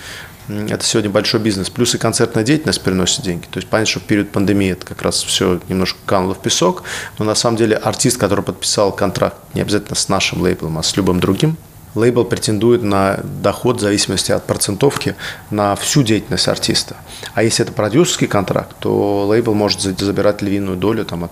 это 0.68 0.84
сегодня 0.84 1.10
большой 1.10 1.40
бизнес. 1.40 1.70
Плюс 1.70 1.94
и 1.94 1.98
концертная 1.98 2.44
деятельность 2.44 2.82
приносит 2.82 3.22
деньги. 3.22 3.46
То 3.50 3.58
есть 3.58 3.68
понятно, 3.68 3.90
что 3.90 4.00
в 4.00 4.04
период 4.04 4.30
пандемии 4.30 4.72
это 4.72 4.86
как 4.86 5.02
раз 5.02 5.22
все 5.22 5.60
немножко 5.68 5.98
кануло 6.06 6.34
в 6.34 6.42
песок. 6.42 6.82
Но 7.18 7.24
на 7.24 7.34
самом 7.34 7.56
деле 7.56 7.76
артист, 7.76 8.18
который 8.18 8.44
подписал 8.44 8.92
контракт 8.92 9.36
не 9.54 9.60
обязательно 9.60 9.96
с 9.96 10.08
нашим 10.08 10.42
лейблом, 10.42 10.78
а 10.78 10.82
с 10.82 10.96
любым 10.96 11.20
другим, 11.20 11.56
лейбл 11.94 12.24
претендует 12.24 12.82
на 12.82 13.20
доход 13.42 13.78
в 13.78 13.80
зависимости 13.80 14.32
от 14.32 14.46
процентовки 14.46 15.14
на 15.50 15.76
всю 15.76 16.02
деятельность 16.02 16.48
артиста. 16.48 16.96
А 17.34 17.42
если 17.42 17.64
это 17.64 17.72
продюсерский 17.72 18.26
контракт, 18.26 18.74
то 18.80 19.26
лейбл 19.26 19.54
может 19.54 19.80
забирать 19.80 20.42
львиную 20.42 20.76
долю 20.76 21.04
там, 21.04 21.24
от 21.24 21.30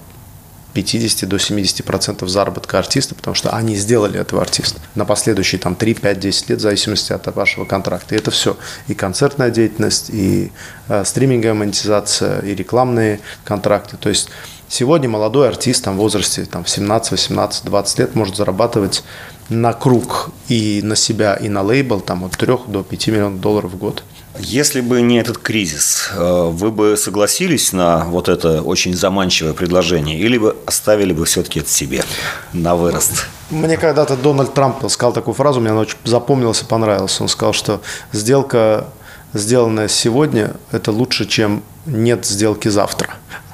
50 0.72 1.28
до 1.28 1.38
70 1.38 1.84
процентов 1.84 2.28
заработка 2.28 2.78
артиста, 2.78 3.14
потому 3.14 3.34
что 3.34 3.50
они 3.50 3.76
сделали 3.76 4.18
этого 4.20 4.42
артиста 4.42 4.80
на 4.94 5.04
последующие 5.04 5.58
там 5.58 5.74
3, 5.74 5.94
5, 5.94 6.20
10 6.20 6.50
лет 6.50 6.58
в 6.58 6.62
зависимости 6.62 7.12
от 7.12 7.34
вашего 7.34 7.64
контракта. 7.64 8.14
И 8.14 8.18
это 8.18 8.30
все. 8.30 8.56
И 8.88 8.94
концертная 8.94 9.50
деятельность, 9.50 10.10
и 10.10 10.52
э, 10.88 11.04
стриминговая 11.04 11.54
монетизация, 11.54 12.40
и 12.40 12.54
рекламные 12.54 13.20
контракты. 13.44 13.96
То 13.96 14.08
есть 14.08 14.28
сегодня 14.68 15.08
молодой 15.08 15.48
артист 15.48 15.84
там, 15.84 15.96
в 15.96 15.98
возрасте 15.98 16.44
там, 16.44 16.66
17, 16.66 17.12
18, 17.12 17.64
20 17.64 17.98
лет 17.98 18.14
может 18.14 18.36
зарабатывать 18.36 19.02
на 19.48 19.72
круг 19.72 20.30
и 20.48 20.80
на 20.82 20.96
себя, 20.96 21.34
и 21.34 21.48
на 21.48 21.62
лейбл 21.62 22.00
там, 22.00 22.24
от 22.24 22.32
3 22.32 22.58
до 22.68 22.82
5 22.82 23.08
миллионов 23.08 23.40
долларов 23.40 23.72
в 23.72 23.76
год. 23.76 24.04
Если 24.38 24.80
бы 24.80 25.02
не 25.02 25.18
этот 25.18 25.38
кризис, 25.38 26.10
э, 26.14 26.50
вы 26.50 26.70
бы 26.70 26.96
согласились 26.96 27.72
на 27.72 28.04
вот 28.04 28.28
это 28.28 28.62
очень 28.62 28.94
заманчивое 28.94 29.54
предложение 29.54 30.18
или 30.18 30.38
бы 30.38 30.56
оставили 30.66 31.12
бы 31.12 31.24
все-таки 31.24 31.60
это 31.60 31.70
себе 31.70 32.04
на 32.52 32.76
вырост? 32.76 33.26
Мне 33.50 33.76
когда-то 33.76 34.16
Дональд 34.16 34.54
Трамп 34.54 34.88
сказал 34.88 35.12
такую 35.12 35.34
фразу, 35.34 35.60
мне 35.60 35.70
она 35.70 35.80
очень 35.80 35.98
запомнилась 36.04 36.62
и 36.62 36.64
понравилась. 36.64 37.20
Он 37.20 37.28
сказал, 37.28 37.52
что 37.52 37.80
сделка, 38.12 38.86
сделанная 39.34 39.88
сегодня, 39.88 40.54
это 40.70 40.92
лучше, 40.92 41.26
чем 41.26 41.64
нет 41.84 42.24
сделки 42.24 42.68
завтра. 42.68 43.10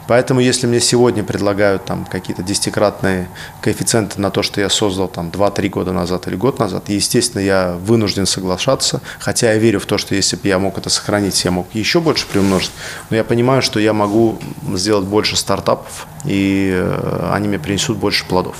Поэтому, 0.06 0.40
если 0.40 0.66
мне 0.66 0.80
сегодня 0.80 1.24
предлагают 1.24 1.84
там 1.84 2.04
какие-то 2.04 2.42
десятикратные 2.42 3.28
коэффициенты 3.60 4.20
на 4.20 4.30
то, 4.30 4.42
что 4.42 4.60
я 4.60 4.68
создал 4.68 5.08
там 5.08 5.28
2-3 5.28 5.68
года 5.68 5.92
назад 5.92 6.28
или 6.28 6.36
год 6.36 6.58
назад, 6.58 6.88
естественно, 6.88 7.40
я 7.40 7.76
вынужден 7.80 8.26
соглашаться, 8.26 9.00
хотя 9.18 9.52
я 9.52 9.58
верю 9.58 9.80
в 9.80 9.86
то, 9.86 9.98
что 9.98 10.14
если 10.14 10.36
бы 10.36 10.48
я 10.48 10.58
мог 10.58 10.78
это 10.78 10.90
сохранить, 10.90 11.44
я 11.44 11.50
мог 11.50 11.66
еще 11.74 12.00
больше 12.00 12.26
приумножить, 12.26 12.72
но 13.10 13.16
я 13.16 13.24
понимаю, 13.24 13.62
что 13.62 13.80
я 13.80 13.92
могу 13.92 14.38
сделать 14.74 15.06
больше 15.06 15.36
стартапов, 15.36 16.06
и 16.24 16.70
э, 16.72 17.30
они 17.32 17.48
мне 17.48 17.58
принесут 17.58 17.98
больше 17.98 18.24
плодов. 18.26 18.56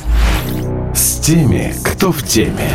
С 0.94 1.20
теми, 1.20 1.74
кто 1.84 2.12
в 2.12 2.22
теме. 2.22 2.70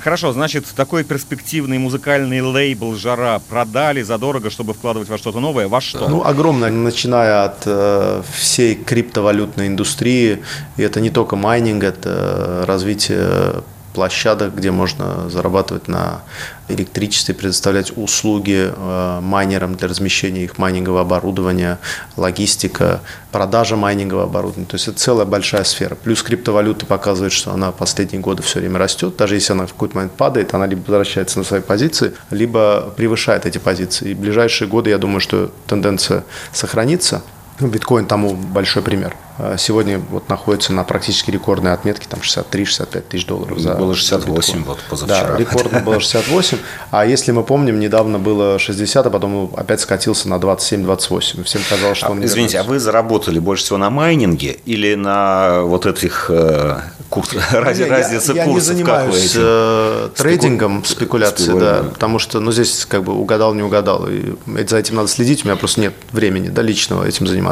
Хорошо, 0.00 0.32
значит, 0.32 0.64
такой 0.74 1.04
перспективный 1.04 1.78
музыкальный 1.78 2.40
лейбл 2.40 2.96
«Жара» 2.96 3.38
продали 3.38 4.02
задорого, 4.02 4.50
чтобы 4.50 4.72
вкладывать 4.72 5.08
во 5.08 5.18
что-то 5.18 5.40
новое. 5.40 5.68
Во 5.68 5.80
что? 5.80 6.08
Ну, 6.08 6.24
огромное, 6.24 6.70
начиная 6.70 7.44
от 7.44 7.62
э, 7.66 8.22
всей 8.32 8.74
криптовалютной 8.74 9.66
индустрии. 9.66 10.42
И 10.76 10.82
это 10.82 11.00
не 11.00 11.10
только 11.10 11.36
майнинг, 11.36 11.84
это 11.84 12.64
развитие 12.66 13.62
площадок, 13.92 14.54
где 14.54 14.70
можно 14.70 15.28
зарабатывать 15.28 15.88
на 15.88 16.22
электричестве, 16.68 17.34
предоставлять 17.34 17.92
услуги 17.96 18.72
э, 18.74 19.20
майнерам 19.20 19.74
для 19.74 19.88
размещения 19.88 20.44
их 20.44 20.58
майнингового 20.58 21.00
оборудования, 21.00 21.78
логистика, 22.16 23.00
продажа 23.32 23.76
майнингового 23.76 24.24
оборудования. 24.24 24.66
То 24.66 24.76
есть 24.76 24.88
это 24.88 24.98
целая 24.98 25.26
большая 25.26 25.64
сфера. 25.64 25.94
Плюс 25.94 26.22
криптовалюта 26.22 26.86
показывает, 26.86 27.32
что 27.32 27.52
она 27.52 27.72
последние 27.72 28.20
годы 28.20 28.42
все 28.42 28.60
время 28.60 28.78
растет. 28.78 29.16
Даже 29.16 29.34
если 29.34 29.52
она 29.52 29.66
в 29.66 29.72
какой-то 29.72 29.96
момент 29.96 30.12
падает, 30.12 30.54
она 30.54 30.66
либо 30.66 30.80
возвращается 30.80 31.38
на 31.38 31.44
свои 31.44 31.60
позиции, 31.60 32.12
либо 32.30 32.92
превышает 32.96 33.46
эти 33.46 33.58
позиции. 33.58 34.10
И 34.10 34.14
в 34.14 34.20
ближайшие 34.20 34.68
годы, 34.68 34.90
я 34.90 34.98
думаю, 34.98 35.20
что 35.20 35.50
тенденция 35.66 36.24
сохранится. 36.52 37.22
Ну, 37.60 37.68
биткоин 37.68 38.06
тому 38.06 38.34
большой 38.34 38.82
пример. 38.82 39.16
А 39.42 39.56
сегодня 39.56 39.98
вот 40.10 40.28
находится 40.28 40.72
на 40.72 40.84
практически 40.84 41.30
рекордной 41.30 41.72
отметке, 41.72 42.06
там 42.08 42.20
63-65 42.20 43.00
тысяч 43.00 43.26
долларов 43.26 43.58
за 43.58 43.74
Было 43.74 43.94
68 43.94 44.64
вот 44.64 44.78
позавчера. 44.88 45.28
Да, 45.28 45.36
рекордно 45.38 45.80
было 45.80 45.98
68. 45.98 46.58
А 46.90 47.06
если 47.06 47.32
мы 47.32 47.42
помним, 47.42 47.80
недавно 47.80 48.18
было 48.18 48.58
60, 48.58 49.06
а 49.06 49.10
потом 49.10 49.52
опять 49.56 49.80
скатился 49.80 50.28
на 50.28 50.34
27-28. 50.34 51.44
Всем 51.44 51.62
казалось, 51.68 51.98
что 51.98 52.08
а, 52.08 52.10
он 52.10 52.24
Извините, 52.24 52.60
а 52.60 52.64
вы 52.64 52.78
заработали 52.78 53.38
больше 53.38 53.64
всего 53.64 53.78
на 53.78 53.88
майнинге 53.88 54.58
или 54.66 54.94
на 54.94 55.62
вот 55.62 55.86
этих 55.86 56.26
э, 56.28 56.80
курс, 57.08 57.30
рази, 57.52 57.82
я, 57.82 57.98
я, 57.98 58.08
я 58.08 58.18
курсов? 58.18 58.46
не 58.46 58.60
занимаюсь 58.60 59.34
э, 59.36 60.08
трейдингом, 60.16 60.84
Спеку... 60.84 60.96
спекуляцией, 60.96 61.58
да, 61.58 61.82
потому 61.90 62.18
что, 62.18 62.40
ну, 62.40 62.52
здесь 62.52 62.84
как 62.86 63.04
бы 63.04 63.14
угадал, 63.14 63.54
не 63.54 63.62
угадал, 63.62 64.06
и 64.08 64.34
за 64.66 64.78
этим 64.78 64.96
надо 64.96 65.08
следить, 65.08 65.44
у 65.44 65.48
меня 65.48 65.56
просто 65.56 65.80
нет 65.80 65.94
времени, 66.12 66.48
да, 66.48 66.62
личного 66.62 67.06
этим 67.06 67.26
заниматься. 67.26 67.49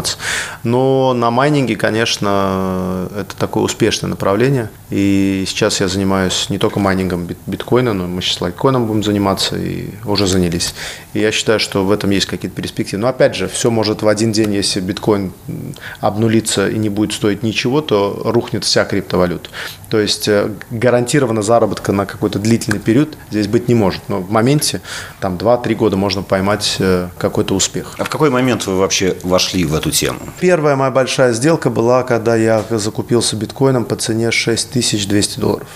Но 0.62 1.12
на 1.14 1.30
майнинге, 1.30 1.76
конечно, 1.76 3.08
это 3.16 3.36
такое 3.36 3.64
успешное 3.64 4.10
направление. 4.10 4.70
И 4.90 5.44
сейчас 5.46 5.80
я 5.80 5.88
занимаюсь 5.88 6.48
не 6.50 6.58
только 6.58 6.80
майнингом 6.80 7.28
биткоина, 7.46 7.92
но 7.92 8.06
мы 8.06 8.22
сейчас 8.22 8.40
лайткоином 8.40 8.86
будем 8.86 9.02
заниматься 9.02 9.56
и 9.56 9.90
уже 10.04 10.26
занялись. 10.26 10.74
И 11.12 11.20
я 11.20 11.32
считаю, 11.32 11.60
что 11.60 11.84
в 11.84 11.90
этом 11.90 12.10
есть 12.10 12.26
какие-то 12.26 12.56
перспективы. 12.56 13.02
Но 13.02 13.08
опять 13.08 13.34
же, 13.34 13.48
все 13.48 13.70
может 13.70 14.02
в 14.02 14.08
один 14.08 14.32
день, 14.32 14.54
если 14.54 14.80
биткоин 14.80 15.32
обнулится 16.00 16.68
и 16.68 16.78
не 16.78 16.88
будет 16.88 17.12
стоить 17.12 17.42
ничего, 17.42 17.80
то 17.80 18.22
рухнет 18.24 18.64
вся 18.64 18.84
криптовалюта. 18.84 19.50
То 19.90 19.98
есть 19.98 20.28
э, 20.28 20.50
гарантированно 20.70 21.42
заработка 21.42 21.92
на 21.92 22.04
какой-то 22.04 22.38
длительный 22.38 22.78
период 22.78 23.16
здесь 23.30 23.48
быть 23.48 23.68
не 23.68 23.74
может. 23.74 24.02
Но 24.08 24.20
в 24.20 24.30
моменте, 24.30 24.80
там 25.20 25.36
2-3 25.36 25.74
года 25.74 25.96
можно 25.96 26.22
поймать 26.22 26.76
э, 26.78 27.08
какой-то 27.18 27.54
успех. 27.54 27.94
А 27.98 28.04
в 28.04 28.10
какой 28.10 28.30
момент 28.30 28.66
вы 28.66 28.78
вообще 28.78 29.16
вошли 29.22 29.64
в 29.64 29.74
эту 29.78 29.90
тему? 29.90 30.18
Первая 30.40 30.76
моя 30.76 30.90
большая 30.90 31.32
сделка 31.32 31.70
была, 31.70 32.02
когда 32.02 32.36
я 32.36 32.62
закупился 32.70 33.36
биткоином 33.36 33.84
по 33.84 33.96
цене 33.96 34.30
6200 34.30 35.40
долларов. 35.40 35.68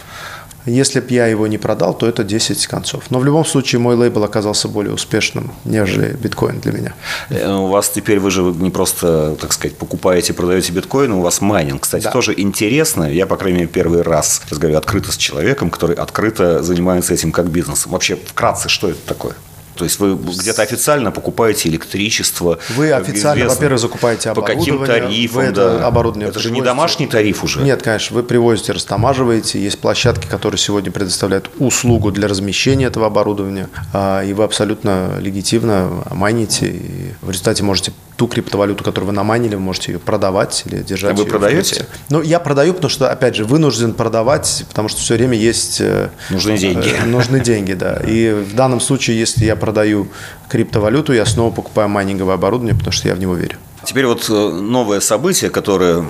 Если 0.65 1.01
бы 1.01 1.07
я 1.11 1.27
его 1.27 1.49
не 1.49 1.59
продал, 1.59 1.93
то 1.93 2.07
это 2.07 2.23
10 2.23 2.67
концов. 2.69 3.11
Но 3.11 3.19
в 3.19 3.25
любом 3.25 3.45
случае 3.45 3.81
мой 3.81 3.97
лейбл 3.97 4.23
оказался 4.23 4.69
более 4.69 4.95
успешным, 4.95 5.53
нежели 5.65 6.13
биткоин 6.13 6.61
для 6.61 6.73
меня. 6.73 6.95
Э, 7.31 7.53
у 7.53 7.67
вас 7.67 7.89
теперь 7.89 8.21
вы 8.21 8.31
же 8.31 8.43
не 8.43 8.71
просто, 8.71 9.37
так 9.41 9.53
сказать, 9.53 9.77
покупаете, 9.77 10.33
продаете 10.33 10.73
биткоин, 10.73 11.13
у 11.13 11.21
вас 11.21 11.41
майнинг. 11.41 11.83
Кстати, 11.83 12.05
да. 12.05 12.11
тоже 12.13 12.33
интересно. 12.37 13.05
Я, 13.13 13.27
по 13.27 13.37
крайней 13.37 13.59
мере, 13.59 13.69
первый 13.69 14.03
раз 14.03 14.43
разговариваю 14.49 14.79
открыто 14.79 15.11
с 15.11 15.17
человеком, 15.17 15.69
который 15.69 15.97
открыто 15.97 16.63
занимается 16.63 17.13
этим 17.13 17.33
как 17.33 17.51
бизнесом. 17.51 17.91
Вообще, 17.91 18.17
вкратце, 18.17 18.69
что 18.69 18.91
это 18.91 19.01
такое? 19.05 19.35
То 19.75 19.85
есть 19.85 19.99
вы 19.99 20.15
где-то 20.15 20.63
официально 20.63 21.11
покупаете 21.11 21.69
электричество. 21.69 22.59
Вы 22.77 22.93
официально, 22.93 23.49
во-первых, 23.49 23.81
закупаете 23.81 24.31
оборудование. 24.31 24.65
По 24.65 24.87
каким 24.87 24.87
тарифам? 24.87 25.45
Вы 25.45 25.53
да. 25.53 25.87
оборудование 25.87 26.29
это 26.29 26.39
же 26.39 26.51
не 26.51 26.63
домашний 26.63 27.07
тариф 27.07 27.45
уже. 27.45 27.61
Нет, 27.61 27.83
конечно, 27.83 28.15
вы 28.15 28.23
привозите, 28.23 28.73
растамаживаете. 28.73 29.63
Есть 29.63 29.79
площадки, 29.79 30.27
которые 30.27 30.59
сегодня 30.59 30.91
предоставляют 30.91 31.51
услугу 31.59 32.11
для 32.11 32.29
размещения 32.29 32.87
этого 32.87 33.07
оборудования. 33.07 33.69
А, 33.93 34.23
и 34.23 34.33
вы 34.33 34.45
абсолютно 34.45 35.19
легитимно 35.21 36.05
майните. 36.11 36.69
И 36.69 37.15
в 37.23 37.31
результате 37.31 37.63
можете 37.63 37.93
ту 38.23 38.29
криптовалюту, 38.29 38.85
которую 38.85 39.09
вы 39.09 39.13
наманили, 39.13 39.57
вы 39.57 39.61
можете 39.61 39.91
ее 39.91 39.99
продавать 39.99 40.63
или 40.67 40.81
держать. 40.81 41.11
А 41.11 41.15
вы 41.15 41.27
продаете? 41.27 41.87
Ну, 42.09 42.23
я 42.23 42.39
продаю, 42.39 42.73
потому 42.73 42.89
что, 42.89 43.11
опять 43.11 43.35
же, 43.35 43.45
вынужден 43.45 43.95
продавать, 43.95 44.65
потому 44.69 44.89
что 44.89 45.01
все 45.01 45.15
время 45.15 45.37
есть... 45.37 45.81
Э, 45.81 46.11
нужны 46.31 46.57
деньги. 46.57 46.89
Э, 47.03 47.05
нужны 47.05 47.41
деньги, 47.41 47.73
да. 47.73 48.01
И 48.07 48.31
в 48.33 48.55
данном 48.55 48.81
случае, 48.81 49.19
если 49.19 49.45
я 49.45 49.57
продаю 49.57 50.07
криптовалюту, 50.49 51.13
я 51.13 51.27
снова 51.27 51.53
покупаю 51.53 51.89
майнинговое 51.89 52.35
оборудование, 52.35 52.77
потому 52.77 52.93
что 52.93 53.09
я 53.09 53.17
в 53.17 53.19
него 53.19 53.35
верю. 53.35 53.57
Теперь 53.85 54.07
вот 54.07 54.31
э, 54.31 54.33
новое 54.33 55.01
событие, 55.01 55.51
которое 55.51 56.05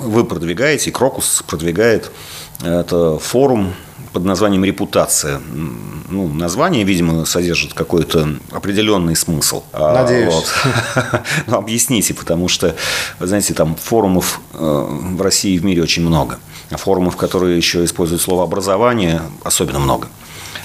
вы 0.00 0.24
продвигаете, 0.24 0.92
Крокус 0.92 1.42
продвигает, 1.44 2.12
это 2.62 3.18
форум 3.18 3.74
под 4.18 4.26
названием 4.26 4.64
«Репутация». 4.64 5.40
Ну, 6.08 6.26
название, 6.26 6.82
видимо, 6.82 7.24
содержит 7.24 7.72
какой-то 7.72 8.28
определенный 8.50 9.14
смысл. 9.14 9.62
А, 9.72 9.94
Надеюсь. 9.94 10.34
Вот. 10.34 10.52
ну, 11.46 11.56
объясните, 11.56 12.14
потому 12.14 12.48
что, 12.48 12.74
вы 13.20 13.28
знаете, 13.28 13.54
там 13.54 13.76
форумов 13.76 14.40
э, 14.54 14.58
в 14.58 15.22
России 15.22 15.54
и 15.54 15.58
в 15.60 15.64
мире 15.64 15.82
очень 15.82 16.02
много. 16.02 16.40
А 16.70 16.76
форумов, 16.78 17.16
которые 17.16 17.56
еще 17.56 17.84
используют 17.84 18.20
слово 18.20 18.42
«образование», 18.42 19.22
особенно 19.44 19.78
много. 19.78 20.08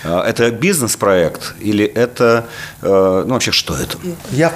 А 0.03 0.27
это 0.27 0.49
бизнес-проект 0.49 1.53
или 1.59 1.85
это, 1.85 2.47
э, 2.81 3.23
ну 3.27 3.33
вообще 3.33 3.51
что 3.51 3.75
это? 3.75 3.99
Я 4.31 4.51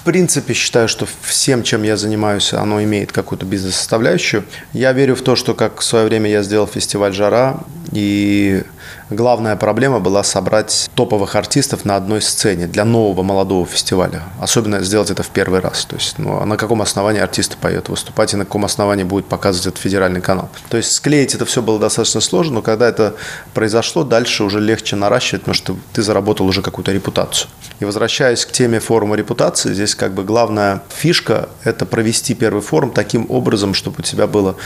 в 0.00 0.02
принципе 0.02 0.54
считаю, 0.54 0.88
что 0.88 1.06
всем, 1.22 1.62
чем 1.62 1.82
я 1.82 1.96
занимаюсь, 1.96 2.54
оно 2.54 2.82
имеет 2.82 3.12
какую-то 3.12 3.44
бизнес-составляющую. 3.44 4.44
Я 4.72 4.92
верю 4.92 5.14
в 5.14 5.20
то, 5.20 5.36
что 5.36 5.54
как 5.54 5.80
в 5.80 5.84
свое 5.84 6.06
время 6.06 6.30
я 6.30 6.42
сделал 6.42 6.66
фестиваль 6.66 7.12
«Жара», 7.12 7.60
и 7.92 8.62
главная 9.10 9.56
проблема 9.56 10.00
была 10.00 10.22
собрать 10.22 10.88
топовых 10.94 11.34
артистов 11.34 11.84
на 11.84 11.96
одной 11.96 12.22
сцене 12.22 12.66
для 12.66 12.84
нового 12.84 13.22
молодого 13.22 13.66
фестиваля. 13.66 14.22
Особенно 14.40 14.80
сделать 14.82 15.10
это 15.10 15.22
в 15.22 15.28
первый 15.28 15.60
раз. 15.60 15.84
То 15.84 15.96
есть, 15.96 16.18
ну, 16.18 16.40
а 16.40 16.46
на 16.46 16.56
каком 16.56 16.82
основании 16.82 17.20
артист 17.20 17.56
поет 17.56 17.88
выступать 17.88 18.32
и 18.32 18.36
на 18.36 18.44
каком 18.44 18.64
основании 18.64 19.04
будет 19.04 19.26
показывать 19.26 19.66
этот 19.66 19.80
федеральный 19.80 20.20
канал. 20.20 20.48
То 20.68 20.76
есть 20.76 20.92
склеить 20.92 21.34
это 21.34 21.44
все 21.44 21.62
было 21.62 21.78
достаточно 21.78 22.20
сложно, 22.20 22.56
но 22.56 22.62
когда 22.62 22.88
это 22.88 23.14
произошло, 23.54 24.04
дальше 24.04 24.44
уже 24.44 24.60
легче 24.60 24.96
наращивать, 24.96 25.42
потому 25.42 25.54
что 25.54 25.76
ты 25.92 26.02
заработал 26.02 26.46
уже 26.46 26.62
какую-то 26.62 26.92
репутацию. 26.92 27.50
И 27.80 27.84
возвращаясь 27.84 28.44
к 28.44 28.52
теме 28.52 28.80
форума 28.80 29.16
репутации, 29.16 29.74
здесь 29.74 29.94
как 29.94 30.12
бы 30.12 30.22
главная 30.22 30.82
фишка– 30.88 31.48
это 31.64 31.86
провести 31.86 32.34
первый 32.34 32.62
форум 32.62 32.92
таким 32.92 33.26
образом, 33.28 33.74
чтобы 33.74 33.96
у 33.98 34.02
тебя 34.02 34.26
было 34.26 34.56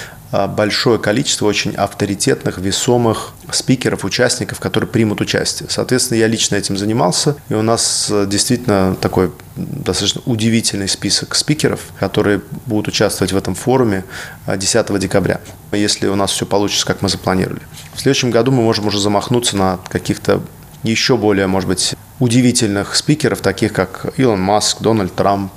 большое 0.48 0.98
количество 0.98 1.46
очень 1.46 1.74
авторитетных, 1.74 2.58
весомых 2.58 3.32
спикеров, 3.52 4.04
участников, 4.04 4.58
которые 4.58 4.88
примут 4.88 5.20
участие. 5.20 5.68
Соответственно, 5.70 6.18
я 6.18 6.26
лично 6.26 6.56
этим 6.56 6.76
занимался, 6.76 7.36
и 7.48 7.54
у 7.54 7.62
нас 7.62 8.08
э, 8.10 8.26
действительно 8.26 8.96
такой 9.00 9.30
достаточно 9.54 10.22
удивительный 10.24 10.88
список 10.88 11.34
спикеров, 11.34 11.80
которые 12.00 12.40
будут 12.66 12.88
участвовать 12.88 13.32
в 13.32 13.36
этом 13.36 13.54
форуме 13.54 14.04
10 14.48 14.90
э, 14.90 14.98
декабря, 14.98 15.40
если 15.72 16.08
у 16.08 16.16
нас 16.16 16.32
все 16.32 16.46
получится, 16.46 16.86
как 16.86 17.02
мы 17.02 17.08
запланировали. 17.08 17.62
В 17.94 18.00
следующем 18.00 18.30
году 18.30 18.50
мы 18.50 18.62
можем 18.62 18.86
уже 18.86 18.98
замахнуться 18.98 19.56
на 19.56 19.78
каких-то 19.88 20.42
еще 20.82 21.16
более, 21.16 21.46
может 21.46 21.68
быть, 21.68 21.94
удивительных 22.18 22.94
спикеров, 22.96 23.40
таких 23.40 23.72
как 23.72 24.06
Илон 24.16 24.40
Маск, 24.40 24.80
Дональд 24.80 25.14
Трамп 25.14 25.52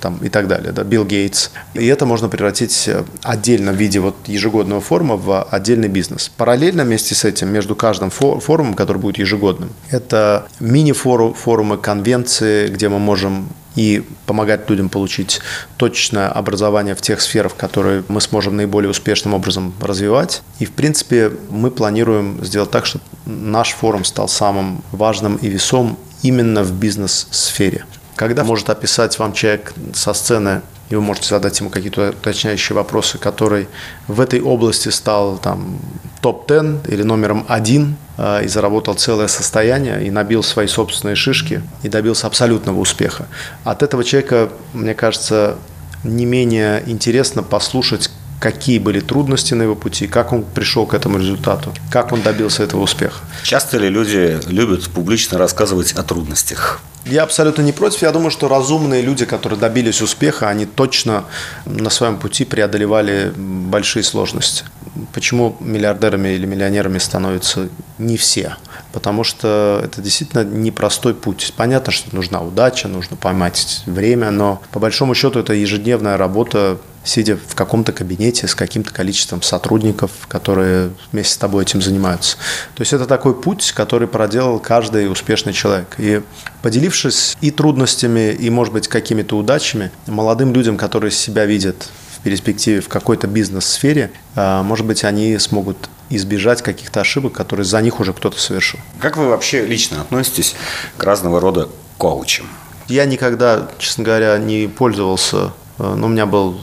там, 0.00 0.18
и 0.18 0.28
так 0.28 0.48
далее, 0.48 0.72
да, 0.72 0.84
Билл 0.84 1.04
Гейтс. 1.04 1.50
И 1.74 1.86
это 1.86 2.06
можно 2.06 2.28
превратить 2.28 2.88
отдельно 3.22 3.72
в 3.72 3.76
виде 3.76 4.00
вот 4.00 4.16
ежегодного 4.26 4.80
форума 4.80 5.16
в 5.16 5.42
отдельный 5.44 5.88
бизнес. 5.88 6.30
Параллельно 6.36 6.84
вместе 6.84 7.14
с 7.14 7.24
этим 7.24 7.48
между 7.48 7.76
каждым 7.76 8.10
форумом, 8.10 8.74
который 8.74 8.98
будет 8.98 9.18
ежегодным, 9.18 9.70
это 9.90 10.46
мини-форумы, 10.60 11.78
конвенции, 11.78 12.68
где 12.68 12.88
мы 12.88 12.98
можем 12.98 13.48
и 13.74 14.04
помогать 14.26 14.68
людям 14.68 14.90
получить 14.90 15.40
точное 15.78 16.28
образование 16.28 16.94
в 16.94 17.00
тех 17.00 17.22
сферах, 17.22 17.56
которые 17.56 18.04
мы 18.08 18.20
сможем 18.20 18.56
наиболее 18.56 18.90
успешным 18.90 19.32
образом 19.32 19.72
развивать. 19.80 20.42
И, 20.58 20.66
в 20.66 20.72
принципе, 20.72 21.32
мы 21.48 21.70
планируем 21.70 22.44
сделать 22.44 22.70
так, 22.70 22.84
чтобы 22.84 23.04
наш 23.24 23.70
форум 23.70 24.04
стал 24.04 24.28
самым 24.28 24.82
важным 24.92 25.36
и 25.36 25.48
весом 25.48 25.96
именно 26.22 26.62
в 26.62 26.72
бизнес-сфере. 26.72 27.86
Когда 28.16 28.44
может 28.44 28.70
описать 28.70 29.18
вам 29.18 29.32
человек 29.32 29.72
со 29.94 30.12
сцены, 30.12 30.62
и 30.90 30.94
вы 30.94 31.00
можете 31.00 31.28
задать 31.28 31.58
ему 31.58 31.70
какие-то 31.70 32.10
уточняющие 32.10 32.76
вопросы, 32.76 33.16
который 33.16 33.66
в 34.08 34.20
этой 34.20 34.42
области 34.42 34.90
стал 34.90 35.38
там 35.38 35.78
топ-10 36.20 36.90
или 36.90 37.02
номером 37.02 37.46
один 37.48 37.96
э, 38.18 38.44
и 38.44 38.48
заработал 38.48 38.94
целое 38.94 39.28
состояние 39.28 40.06
и 40.06 40.10
набил 40.10 40.42
свои 40.42 40.66
собственные 40.66 41.16
шишки 41.16 41.62
и 41.82 41.88
добился 41.88 42.26
абсолютного 42.26 42.78
успеха. 42.78 43.26
От 43.64 43.82
этого 43.82 44.04
человека, 44.04 44.50
мне 44.74 44.94
кажется, 44.94 45.56
не 46.04 46.26
менее 46.26 46.82
интересно 46.86 47.42
послушать, 47.42 48.10
какие 48.38 48.78
были 48.78 49.00
трудности 49.00 49.54
на 49.54 49.62
его 49.62 49.76
пути, 49.76 50.06
как 50.08 50.32
он 50.32 50.42
пришел 50.42 50.84
к 50.84 50.94
этому 50.94 51.18
результату, 51.18 51.72
как 51.90 52.12
он 52.12 52.22
добился 52.22 52.64
этого 52.64 52.82
успеха. 52.82 53.20
Часто 53.44 53.78
ли 53.78 53.88
люди 53.88 54.40
любят 54.48 54.90
публично 54.90 55.38
рассказывать 55.38 55.92
о 55.92 56.02
трудностях? 56.02 56.82
Я 57.04 57.24
абсолютно 57.24 57.62
не 57.62 57.72
против. 57.72 58.02
Я 58.02 58.12
думаю, 58.12 58.30
что 58.30 58.48
разумные 58.48 59.02
люди, 59.02 59.24
которые 59.24 59.58
добились 59.58 60.00
успеха, 60.02 60.48
они 60.48 60.66
точно 60.66 61.24
на 61.64 61.90
своем 61.90 62.16
пути 62.18 62.44
преодолевали 62.44 63.32
большие 63.36 64.02
сложности. 64.02 64.64
Почему 65.12 65.56
миллиардерами 65.60 66.30
или 66.30 66.46
миллионерами 66.46 66.98
становятся 66.98 67.68
не 67.98 68.16
все? 68.16 68.56
Потому 68.92 69.24
что 69.24 69.80
это 69.82 70.02
действительно 70.02 70.44
непростой 70.44 71.14
путь. 71.14 71.52
Понятно, 71.56 71.92
что 71.92 72.14
нужна 72.14 72.40
удача, 72.40 72.88
нужно 72.88 73.16
поймать 73.16 73.82
время, 73.86 74.30
но 74.30 74.60
по 74.70 74.78
большому 74.78 75.14
счету 75.14 75.40
это 75.40 75.54
ежедневная 75.54 76.16
работа 76.16 76.78
сидя 77.04 77.36
в 77.36 77.54
каком-то 77.54 77.92
кабинете 77.92 78.46
с 78.46 78.54
каким-то 78.54 78.92
количеством 78.92 79.42
сотрудников, 79.42 80.10
которые 80.28 80.92
вместе 81.10 81.34
с 81.34 81.36
тобой 81.36 81.64
этим 81.64 81.82
занимаются. 81.82 82.36
То 82.74 82.82
есть 82.82 82.92
это 82.92 83.06
такой 83.06 83.34
путь, 83.34 83.72
который 83.72 84.08
проделал 84.08 84.58
каждый 84.58 85.10
успешный 85.10 85.52
человек. 85.52 85.94
И 85.98 86.22
поделившись 86.62 87.36
и 87.40 87.50
трудностями, 87.50 88.32
и, 88.32 88.50
может 88.50 88.72
быть, 88.72 88.88
какими-то 88.88 89.36
удачами, 89.36 89.90
молодым 90.06 90.52
людям, 90.54 90.76
которые 90.76 91.10
себя 91.10 91.44
видят 91.44 91.88
в 92.16 92.20
перспективе 92.22 92.80
в 92.80 92.88
какой-то 92.88 93.26
бизнес-сфере, 93.26 94.12
а, 94.36 94.62
может 94.62 94.86
быть, 94.86 95.04
они 95.04 95.38
смогут 95.38 95.88
избежать 96.16 96.62
каких-то 96.62 97.00
ошибок, 97.00 97.32
которые 97.32 97.64
за 97.64 97.80
них 97.80 98.00
уже 98.00 98.12
кто-то 98.12 98.38
совершил. 98.40 98.80
Как 99.00 99.16
вы 99.16 99.28
вообще 99.28 99.64
лично 99.64 100.00
относитесь 100.00 100.54
к 100.96 101.04
разного 101.04 101.40
рода 101.40 101.68
коучам? 101.98 102.46
Я 102.88 103.04
никогда, 103.04 103.68
честно 103.78 104.04
говоря, 104.04 104.36
не 104.38 104.66
пользовался 104.66 105.52
Э, 105.78 105.94
ну, 105.96 106.06
у 106.06 106.08
меня 106.08 106.26
был 106.26 106.58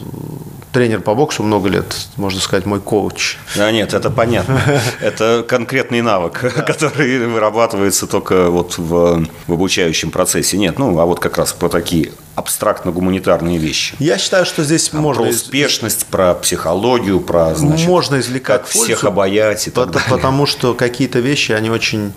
тренер 0.71 1.01
по 1.01 1.15
боксу 1.15 1.43
много 1.43 1.67
лет, 1.67 1.95
можно 2.15 2.39
сказать, 2.39 2.65
мой 2.65 2.79
коуч. 2.79 3.37
Да 3.55 3.71
нет, 3.71 3.93
это 3.93 4.09
понятно. 4.09 4.61
Это 5.01 5.43
конкретный 5.47 6.01
навык, 6.01 6.39
который 6.67 7.25
вырабатывается 7.25 8.07
только 8.07 8.49
вот 8.49 8.77
в, 8.77 9.25
в 9.47 9.53
обучающем 9.53 10.11
процессе. 10.11 10.57
Нет, 10.57 10.77
ну, 10.77 10.97
а 10.99 11.05
вот 11.05 11.19
как 11.19 11.37
раз 11.37 11.53
про 11.53 11.69
такие 11.69 12.11
абстрактно-гуманитарные 12.35 13.57
вещи. 13.57 13.95
Я 13.99 14.17
считаю, 14.17 14.45
что 14.45 14.63
здесь 14.63 14.89
а 14.93 14.97
можно... 14.97 15.23
Про 15.23 15.29
успешность, 15.29 16.05
про 16.05 16.33
психологию, 16.33 17.19
про, 17.19 17.53
значит, 17.55 17.87
можно 17.87 18.19
извлекать 18.19 18.61
как 18.61 18.71
пользу, 18.71 18.85
всех 18.85 19.03
обаять 19.03 19.67
и 19.67 19.71
так 19.71 19.91
далее. 19.91 20.09
Потому 20.09 20.45
что 20.45 20.73
какие-то 20.73 21.19
вещи, 21.19 21.51
они 21.51 21.69
очень 21.69 22.13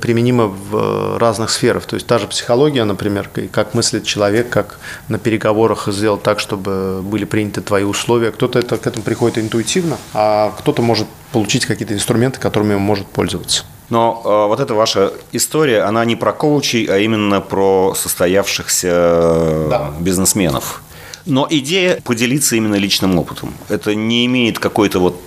применимы 0.00 0.48
в 0.48 1.18
разных 1.18 1.50
сферах. 1.50 1.84
То 1.86 1.94
есть 1.94 2.06
та 2.06 2.18
же 2.18 2.26
психология, 2.26 2.84
например, 2.84 3.30
как 3.50 3.74
мыслит 3.74 4.04
человек, 4.04 4.50
как 4.50 4.78
на 5.08 5.18
переговорах 5.18 5.88
сделать 5.88 6.22
так, 6.22 6.40
чтобы 6.40 7.00
были 7.02 7.24
приняты 7.24 7.60
твои 7.60 7.84
условия. 7.84 8.32
Кто-то 8.32 8.58
это, 8.58 8.76
к 8.76 8.86
этому 8.86 9.04
приходит 9.04 9.38
интуитивно, 9.38 9.96
а 10.12 10.52
кто-то 10.58 10.82
может 10.82 11.06
получить 11.32 11.66
какие-то 11.66 11.94
инструменты, 11.94 12.40
которыми 12.40 12.74
он 12.74 12.82
может 12.82 13.06
пользоваться. 13.06 13.64
Но 13.92 14.22
э, 14.24 14.48
вот 14.48 14.58
эта 14.58 14.72
ваша 14.72 15.12
история, 15.32 15.82
она 15.82 16.02
не 16.06 16.16
про 16.16 16.32
коучей, 16.32 16.86
а 16.86 16.96
именно 16.96 17.42
про 17.42 17.94
состоявшихся 17.94 19.66
да. 19.68 19.92
бизнесменов. 20.00 20.82
Но 21.26 21.46
идея 21.50 22.00
поделиться 22.02 22.56
именно 22.56 22.76
личным 22.76 23.18
опытом. 23.18 23.52
Это 23.68 23.94
не 23.94 24.24
имеет 24.24 24.58
какой-то 24.58 24.98
вот 24.98 25.20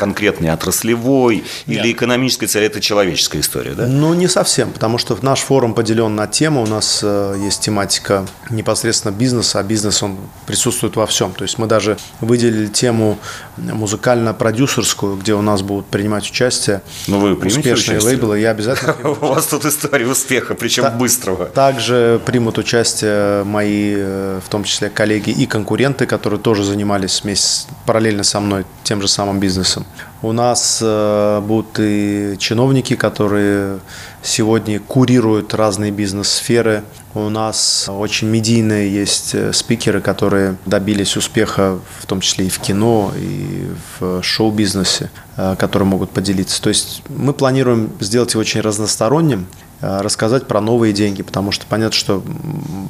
конкретной 0.00 0.50
отраслевой 0.50 1.44
Нет. 1.66 1.84
или 1.84 1.92
экономической 1.92 2.46
цели, 2.46 2.64
это 2.64 2.80
человеческая 2.80 3.40
история, 3.40 3.72
да? 3.72 3.86
Ну, 3.86 4.14
не 4.14 4.28
совсем, 4.28 4.70
потому 4.70 4.96
что 4.96 5.18
наш 5.20 5.40
форум 5.40 5.74
поделен 5.74 6.16
на 6.16 6.26
темы, 6.26 6.62
у 6.62 6.66
нас 6.66 7.00
э, 7.02 7.36
есть 7.44 7.60
тематика 7.60 8.24
непосредственно 8.48 9.12
бизнеса, 9.12 9.58
а 9.58 9.62
бизнес, 9.62 10.02
он 10.02 10.16
присутствует 10.46 10.96
во 10.96 11.06
всем. 11.06 11.34
То 11.34 11.42
есть 11.42 11.58
мы 11.58 11.66
даже 11.66 11.98
выделили 12.22 12.68
тему 12.68 13.18
музыкально-продюсерскую, 13.58 15.16
где 15.16 15.34
у 15.34 15.42
нас 15.42 15.60
будут 15.60 15.84
принимать 15.84 16.26
участие 16.30 16.80
ну, 17.06 17.18
вы 17.18 17.34
успешные 17.34 17.98
участие? 17.98 18.00
лейблы. 18.00 18.38
Я 18.38 18.52
обязательно 18.52 18.96
У 19.04 19.26
вас 19.26 19.48
тут 19.48 19.66
история 19.66 20.06
успеха, 20.06 20.54
причем 20.54 20.96
быстрого. 20.96 21.44
Также 21.44 22.22
примут 22.24 22.56
участие 22.56 23.44
мои, 23.44 23.92
э, 23.98 24.40
в 24.42 24.48
том 24.48 24.64
числе 24.64 24.88
коллеги 24.88 25.28
и 25.28 25.44
конкуренты, 25.44 26.06
которые 26.06 26.40
тоже 26.40 26.64
занимались 26.64 27.20
вместе 27.22 27.68
параллельно 27.84 28.22
со 28.22 28.40
мной 28.40 28.64
тем 28.82 29.02
же 29.02 29.08
самым 29.08 29.40
бизнесом. 29.40 29.84
У 30.22 30.32
нас 30.32 30.80
э, 30.82 31.40
будут 31.40 31.78
и 31.78 32.36
чиновники, 32.38 32.94
которые 32.94 33.80
сегодня 34.22 34.78
курируют 34.78 35.54
разные 35.54 35.90
бизнес-сферы. 35.90 36.84
У 37.14 37.30
нас 37.30 37.86
очень 37.88 38.28
медийные 38.28 38.92
есть 38.92 39.34
э, 39.34 39.54
спикеры, 39.54 40.02
которые 40.02 40.56
добились 40.66 41.16
успеха, 41.16 41.78
в 42.00 42.06
том 42.06 42.20
числе 42.20 42.46
и 42.46 42.50
в 42.50 42.58
кино, 42.58 43.12
и 43.16 43.70
в 43.98 44.22
шоу-бизнесе, 44.22 45.10
э, 45.38 45.56
которые 45.58 45.88
могут 45.88 46.10
поделиться. 46.10 46.60
То 46.60 46.68
есть 46.68 47.02
мы 47.08 47.32
планируем 47.32 47.90
сделать 48.00 48.32
его 48.34 48.42
очень 48.42 48.60
разносторонним, 48.60 49.46
рассказать 49.80 50.46
про 50.46 50.60
новые 50.60 50.92
деньги, 50.92 51.22
потому 51.22 51.52
что 51.52 51.64
понятно, 51.66 51.96
что 51.96 52.22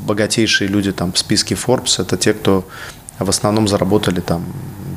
богатейшие 0.04 0.66
люди 0.66 0.90
там 0.90 1.12
в 1.12 1.18
списке 1.18 1.54
Forbes– 1.54 1.94
это 2.02 2.16
те, 2.16 2.32
кто 2.34 2.64
в 3.20 3.28
основном 3.28 3.68
заработали 3.68 4.18
там 4.18 4.44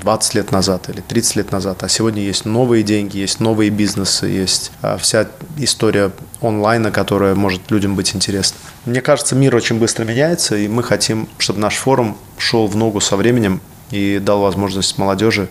20 0.04 0.34
лет 0.36 0.52
назад 0.52 0.90
или 0.90 1.00
30 1.02 1.36
лет 1.38 1.52
назад, 1.52 1.82
а 1.82 1.90
сегодня 1.90 2.22
есть 2.22 2.44
новые 2.44 2.84
деньги, 2.84 3.18
есть 3.18 3.40
новые 3.40 3.70
бизнесы, 3.70 4.26
есть 4.26 4.72
а, 4.82 4.98
вся 4.98 5.28
история 5.58 6.12
онлайна, 6.42 6.92
которая 6.92 7.36
может 7.36 7.72
людям 7.72 7.96
быть 7.96 8.14
интересна. 8.14 8.58
Мне 8.86 9.02
кажется, 9.02 9.36
мир 9.36 9.56
очень 9.56 9.80
быстро 9.80 10.04
меняется, 10.04 10.58
и 10.58 10.68
мы 10.68 10.84
хотим, 10.84 11.30
чтобы 11.38 11.60
наш 11.60 11.76
форум 11.76 12.18
шел 12.38 12.68
в 12.68 12.76
ногу 12.76 13.00
со 13.00 13.16
временем 13.16 13.62
и 13.92 14.20
дал 14.20 14.42
возможность 14.42 14.98
молодежи 14.98 15.48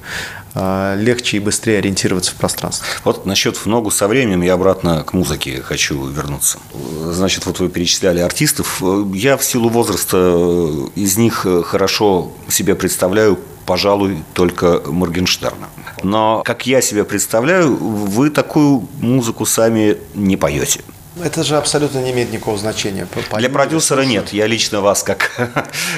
а, 0.54 0.96
легче 0.96 1.38
и 1.38 1.40
быстрее 1.40 1.78
ориентироваться 1.78 2.32
в 2.32 2.34
пространстве. 2.34 2.86
Вот 3.04 3.24
насчет 3.24 3.56
в 3.56 3.64
ногу 3.64 3.90
со 3.90 4.06
временем 4.06 4.42
я 4.42 4.52
обратно 4.52 5.02
к 5.02 5.14
музыке 5.14 5.62
хочу 5.62 6.06
вернуться. 6.06 6.58
Значит, 7.06 7.46
вот 7.46 7.58
вы 7.60 7.70
перечисляли 7.70 8.20
артистов. 8.20 8.82
Я 9.14 9.38
в 9.38 9.44
силу 9.44 9.70
возраста 9.70 10.16
из 10.94 11.16
них 11.16 11.46
хорошо 11.64 12.32
себя 12.48 12.74
представляю 12.74 13.38
пожалуй, 13.66 14.22
только 14.34 14.82
Моргенштерна. 14.86 15.68
Но, 16.02 16.42
как 16.44 16.66
я 16.66 16.80
себе 16.80 17.04
представляю, 17.04 17.76
вы 17.76 18.30
такую 18.30 18.88
музыку 19.00 19.46
сами 19.46 19.98
не 20.14 20.36
поете. 20.36 20.80
Это 21.22 21.44
же 21.44 21.56
абсолютно 21.58 21.98
не 21.98 22.10
имеет 22.12 22.32
никакого 22.32 22.56
значения. 22.56 23.06
По 23.30 23.36
Для 23.36 23.50
продюсера 23.50 24.02
нет. 24.02 24.32
Я 24.32 24.46
лично 24.46 24.80
вас 24.80 25.02
как, 25.02 25.30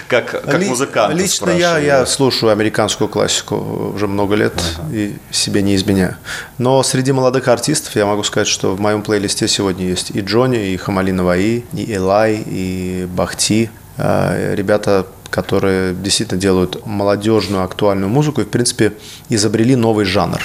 как, 0.08 0.30
как 0.44 0.60
Ли, 0.60 0.68
музыкант 0.68 1.14
Лично 1.14 1.50
я, 1.50 1.78
я 1.78 2.04
слушаю 2.04 2.50
американскую 2.50 3.08
классику 3.08 3.92
уже 3.94 4.08
много 4.08 4.34
лет 4.34 4.54
uh-huh. 4.54 4.96
и 4.96 5.16
себе 5.30 5.62
не 5.62 5.76
изменяю. 5.76 6.16
Но 6.58 6.82
среди 6.82 7.12
молодых 7.12 7.46
артистов 7.46 7.94
я 7.94 8.06
могу 8.06 8.24
сказать, 8.24 8.48
что 8.48 8.74
в 8.74 8.80
моем 8.80 9.02
плейлисте 9.02 9.46
сегодня 9.46 9.86
есть 9.86 10.10
и 10.10 10.20
Джонни, 10.20 10.70
и 10.70 10.76
Хамали 10.76 11.12
Наваи, 11.12 11.64
и 11.72 11.94
Элай, 11.94 12.42
и 12.44 13.06
Бахти. 13.08 13.70
А, 13.96 14.54
ребята 14.54 15.06
которые 15.34 15.94
действительно 15.94 16.40
делают 16.40 16.86
молодежную, 16.86 17.64
актуальную 17.64 18.08
музыку 18.08 18.40
и, 18.40 18.44
в 18.44 18.48
принципе, 18.48 18.92
изобрели 19.28 19.74
новый 19.74 20.04
жанр. 20.04 20.40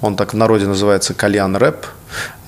Он 0.00 0.16
так 0.16 0.32
в 0.32 0.36
народе 0.38 0.66
называется 0.66 1.12
кальян-рэп, 1.12 1.84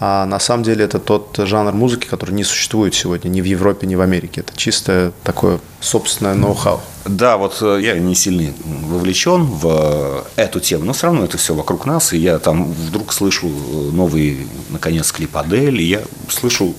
а 0.00 0.24
на 0.24 0.40
самом 0.40 0.64
деле 0.64 0.86
это 0.86 0.98
тот 0.98 1.36
жанр 1.36 1.72
музыки, 1.72 2.06
который 2.06 2.30
не 2.30 2.42
существует 2.42 2.94
сегодня 2.94 3.28
ни 3.28 3.42
в 3.42 3.44
Европе, 3.44 3.86
ни 3.86 3.96
в 3.96 4.00
Америке. 4.00 4.40
Это 4.40 4.56
чисто 4.56 5.12
такое 5.24 5.60
собственное 5.80 6.32
ноу-хау. 6.32 6.80
Да, 7.04 7.36
вот 7.36 7.58
э, 7.60 7.80
я 7.82 7.98
не 7.98 8.14
сильно 8.14 8.50
вовлечен 8.64 9.44
в 9.44 10.24
э, 10.36 10.42
эту 10.42 10.60
тему, 10.60 10.86
но 10.86 10.94
все 10.94 11.08
равно 11.08 11.24
это 11.24 11.36
все 11.36 11.52
вокруг 11.52 11.84
нас, 11.84 12.14
и 12.14 12.16
я 12.16 12.38
там 12.38 12.72
вдруг 12.72 13.12
слышу 13.12 13.46
э, 13.48 13.90
новый, 13.92 14.48
наконец, 14.70 15.12
клип 15.12 15.36
Адель, 15.36 15.82
и 15.82 15.84
я 15.84 16.00
слышу 16.30 16.74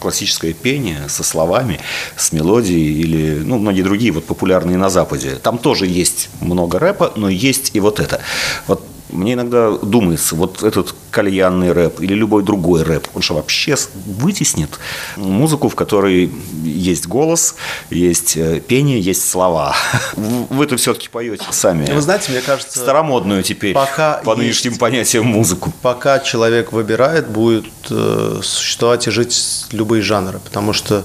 классическое 0.00 0.52
пение 0.52 1.08
со 1.08 1.22
словами, 1.22 1.78
с 2.16 2.32
мелодией 2.32 3.00
или 3.00 3.38
ну, 3.38 3.58
многие 3.58 3.82
другие 3.82 4.12
вот 4.12 4.24
популярные 4.24 4.76
на 4.76 4.90
Западе. 4.90 5.36
Там 5.36 5.58
тоже 5.58 5.86
есть 5.86 6.30
много 6.40 6.78
рэпа, 6.78 7.12
но 7.16 7.28
есть 7.28 7.70
и 7.74 7.80
вот 7.80 8.00
это. 8.00 8.20
Вот 8.66 8.89
мне 9.12 9.34
иногда 9.34 9.70
думается, 9.70 10.34
вот 10.34 10.62
этот 10.62 10.94
кальянный 11.10 11.72
рэп 11.72 12.00
или 12.00 12.14
любой 12.14 12.42
другой 12.42 12.82
рэп, 12.82 13.08
он 13.14 13.22
же 13.22 13.34
вообще 13.34 13.76
вытеснит 14.06 14.78
музыку, 15.16 15.68
в 15.68 15.74
которой 15.74 16.30
есть 16.62 17.06
голос, 17.06 17.54
есть 17.90 18.36
э, 18.36 18.60
пение, 18.60 19.00
есть 19.00 19.28
слова. 19.28 19.74
Вы 20.16 20.64
это 20.64 20.76
все-таки 20.76 21.08
поете 21.08 21.44
сами. 21.50 21.90
Вы 21.90 22.00
знаете, 22.00 22.32
мне 22.32 22.40
кажется... 22.40 22.78
Старомодную 22.78 23.42
теперь, 23.42 23.74
пока 23.74 24.20
по 24.24 24.36
нынешним 24.36 24.72
есть, 24.72 24.80
понятиям, 24.80 25.26
музыку. 25.26 25.72
Пока 25.82 26.20
человек 26.20 26.72
выбирает, 26.72 27.28
будет 27.28 27.66
э, 27.90 28.40
существовать 28.42 29.06
и 29.06 29.10
жить 29.10 29.66
любые 29.72 30.02
жанры, 30.02 30.38
потому 30.38 30.72
что 30.72 31.04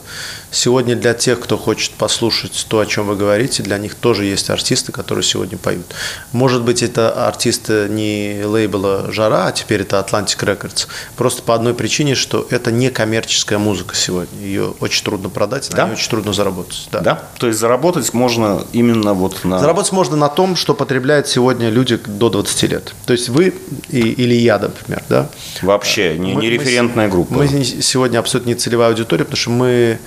Сегодня 0.56 0.96
для 0.96 1.14
тех, 1.14 1.42
кто 1.42 1.58
хочет 1.58 1.92
послушать 1.92 2.66
то, 2.70 2.80
о 2.80 2.86
чем 2.86 3.08
вы 3.08 3.18
говорите, 3.18 3.62
для 3.62 3.78
них 3.78 3.94
тоже 3.94 4.24
есть 4.24 4.50
артисты, 4.50 4.94
которые 4.94 5.22
сегодня 5.22 5.58
поют. 5.58 5.86
Может 6.32 6.62
быть, 6.64 6.82
это 6.82 7.28
артисты 7.28 7.88
не 7.90 8.42
лейбла 8.46 9.12
«Жара», 9.12 9.48
а 9.48 9.52
теперь 9.52 9.82
это 9.82 9.98
Atlantic 10.00 10.40
Records. 10.40 10.88
Просто 11.18 11.44
по 11.44 11.56
одной 11.56 11.74
причине, 11.74 12.16
что 12.16 12.48
это 12.50 12.72
не 12.72 12.90
коммерческая 12.90 13.60
музыка 13.60 13.96
сегодня. 13.96 14.40
Ее 14.40 14.74
очень 14.80 15.04
трудно 15.04 15.28
продать, 15.28 15.70
на 15.72 15.76
да? 15.76 15.86
ней 15.88 15.94
очень 15.96 16.10
трудно 16.10 16.32
заработать. 16.32 16.88
Да. 16.90 17.02
да? 17.02 17.24
То 17.38 17.48
есть 17.48 17.60
заработать 17.60 18.14
можно 18.14 18.64
именно 18.72 19.14
вот 19.14 19.44
на... 19.44 19.60
Заработать 19.60 19.92
можно 19.92 20.16
на 20.16 20.30
том, 20.30 20.56
что 20.56 20.74
потребляют 20.74 21.28
сегодня 21.28 21.70
люди 21.70 21.98
до 21.98 22.30
20 22.30 22.64
лет. 22.72 22.96
То 23.06 23.12
есть 23.12 23.28
вы 23.28 23.54
и, 23.90 24.00
или 24.00 24.36
я, 24.36 24.58
например, 24.58 25.04
да? 25.10 25.30
Вообще, 25.62 26.18
не, 26.18 26.34
мы, 26.34 26.42
не 26.44 26.50
референтная 26.50 27.10
группа. 27.10 27.34
Мы 27.34 27.66
сегодня 27.66 28.20
абсолютно 28.20 28.52
не 28.52 28.56
целевая 28.56 28.88
аудитория, 28.88 29.26
потому 29.26 29.38
что 29.38 29.50
мы 29.50 30.00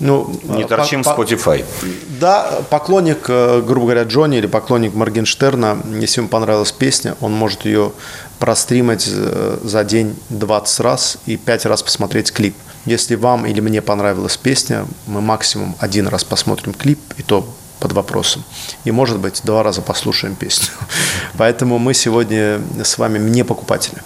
ну, 0.00 0.34
не 0.44 0.64
торчим 0.64 1.02
по, 1.02 1.10
Spotify. 1.10 1.64
Да, 2.20 2.62
поклонник, 2.70 3.26
э, 3.28 3.62
грубо 3.62 3.86
говоря, 3.86 4.02
Джонни 4.02 4.38
или 4.38 4.46
поклонник 4.46 4.94
Моргенштерна, 4.94 5.78
если 6.00 6.20
ему 6.20 6.28
понравилась 6.28 6.72
песня, 6.72 7.16
он 7.20 7.32
может 7.32 7.64
ее 7.64 7.92
простримать 8.38 9.08
э, 9.10 9.58
за 9.62 9.84
день 9.84 10.16
20 10.30 10.80
раз 10.80 11.18
и 11.26 11.36
5 11.36 11.66
раз 11.66 11.82
посмотреть 11.82 12.32
клип. 12.32 12.54
Если 12.86 13.14
вам 13.14 13.46
или 13.46 13.60
мне 13.60 13.80
понравилась 13.80 14.36
песня, 14.36 14.86
мы 15.06 15.20
максимум 15.20 15.74
один 15.78 16.08
раз 16.08 16.24
посмотрим 16.24 16.74
клип, 16.74 16.98
и 17.16 17.22
то 17.22 17.46
под 17.80 17.92
вопросом. 17.92 18.44
И, 18.84 18.90
может 18.90 19.18
быть, 19.18 19.42
два 19.44 19.62
раза 19.62 19.82
послушаем 19.82 20.34
песню. 20.34 20.68
Поэтому 21.36 21.78
мы 21.78 21.94
сегодня 21.94 22.60
с 22.82 22.98
вами 22.98 23.18
не 23.18 23.44
покупатели. 23.44 23.98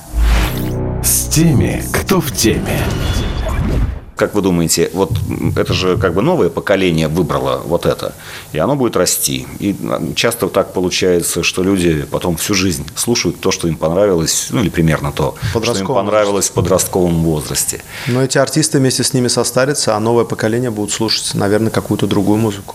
С 1.02 1.28
теми, 1.28 1.84
кто 1.92 2.20
в 2.20 2.32
теме. 2.32 2.84
Как 4.18 4.34
вы 4.34 4.42
думаете, 4.42 4.90
вот 4.94 5.12
это 5.56 5.72
же 5.72 5.96
как 5.96 6.12
бы 6.12 6.22
новое 6.22 6.48
поколение 6.48 7.06
выбрало 7.06 7.62
вот 7.64 7.86
это, 7.86 8.12
и 8.52 8.58
оно 8.58 8.74
будет 8.74 8.96
расти. 8.96 9.46
И 9.60 9.76
часто 10.16 10.48
так 10.48 10.72
получается, 10.72 11.44
что 11.44 11.62
люди 11.62 12.02
потом 12.10 12.36
всю 12.36 12.54
жизнь 12.54 12.84
слушают 12.96 13.40
то, 13.40 13.52
что 13.52 13.68
им 13.68 13.76
понравилось, 13.76 14.48
ну 14.50 14.60
или 14.60 14.70
примерно 14.70 15.12
то, 15.12 15.36
что 15.62 15.78
им 15.78 15.86
понравилось 15.86 16.48
в 16.48 16.52
подростковом 16.52 17.22
возрасте. 17.22 17.80
Но 18.08 18.24
эти 18.24 18.38
артисты 18.38 18.78
вместе 18.78 19.04
с 19.04 19.14
ними 19.14 19.28
состарятся, 19.28 19.94
а 19.94 20.00
новое 20.00 20.24
поколение 20.24 20.70
будут 20.70 20.90
слушать, 20.90 21.34
наверное, 21.34 21.70
какую-то 21.70 22.08
другую 22.08 22.38
музыку. 22.38 22.74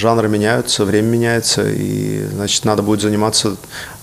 Жанры 0.00 0.28
меняются, 0.28 0.86
время 0.86 1.08
меняется, 1.08 1.62
и, 1.68 2.24
значит, 2.32 2.64
надо 2.64 2.82
будет 2.82 3.02
заниматься 3.02 3.56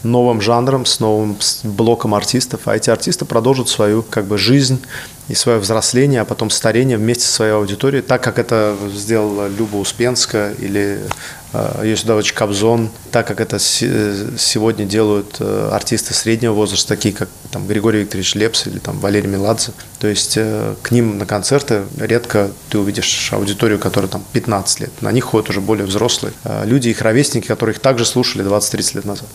новым 0.03 0.41
жанром, 0.41 0.85
с 0.85 0.99
новым 0.99 1.37
блоком 1.63 2.13
артистов, 2.13 2.61
а 2.65 2.75
эти 2.75 2.91
артисты 2.91 3.25
продолжат 3.25 3.67
свою 3.67 4.03
как 4.03 4.25
бы 4.25 4.37
жизнь 4.37 4.79
и 5.27 5.33
свое 5.33 5.57
взросление, 5.57 6.21
а 6.21 6.25
потом 6.25 6.51
старение 6.51 6.97
вместе 6.97 7.25
со 7.25 7.33
своей 7.33 7.53
аудиторией, 7.53 8.03
так 8.03 8.21
как 8.21 8.37
это 8.37 8.75
сделала 8.93 9.47
Люба 9.47 9.77
Успенская 9.77 10.53
или 10.59 11.01
э, 11.81 11.87
Юсудович 11.87 12.33
Кобзон, 12.33 12.89
так 13.11 13.27
как 13.27 13.41
это 13.41 13.59
сегодня 13.59 14.85
делают 14.85 15.37
э, 15.39 15.69
артисты 15.71 16.13
среднего 16.13 16.53
возраста, 16.53 16.89
такие 16.89 17.13
как 17.13 17.29
там, 17.51 17.67
Григорий 17.67 18.01
Викторович 18.01 18.35
Лепс 18.35 18.67
или 18.67 18.79
там, 18.79 18.99
Валерий 18.99 19.29
Меладзе. 19.29 19.71
То 19.99 20.07
есть 20.07 20.33
э, 20.37 20.75
к 20.81 20.91
ним 20.91 21.17
на 21.17 21.25
концерты 21.25 21.83
редко 21.97 22.51
ты 22.69 22.79
увидишь 22.79 23.29
аудиторию, 23.31 23.79
которая 23.79 24.09
там 24.09 24.23
15 24.33 24.79
лет. 24.81 25.01
На 25.01 25.11
них 25.11 25.23
ходят 25.25 25.49
уже 25.49 25.61
более 25.61 25.85
взрослые 25.85 26.33
люди, 26.63 26.89
их 26.89 27.01
ровесники, 27.01 27.47
которые 27.47 27.75
их 27.75 27.81
также 27.81 28.05
слушали 28.05 28.45
20-30 28.45 28.95
лет 28.95 29.05
назад. 29.05 29.27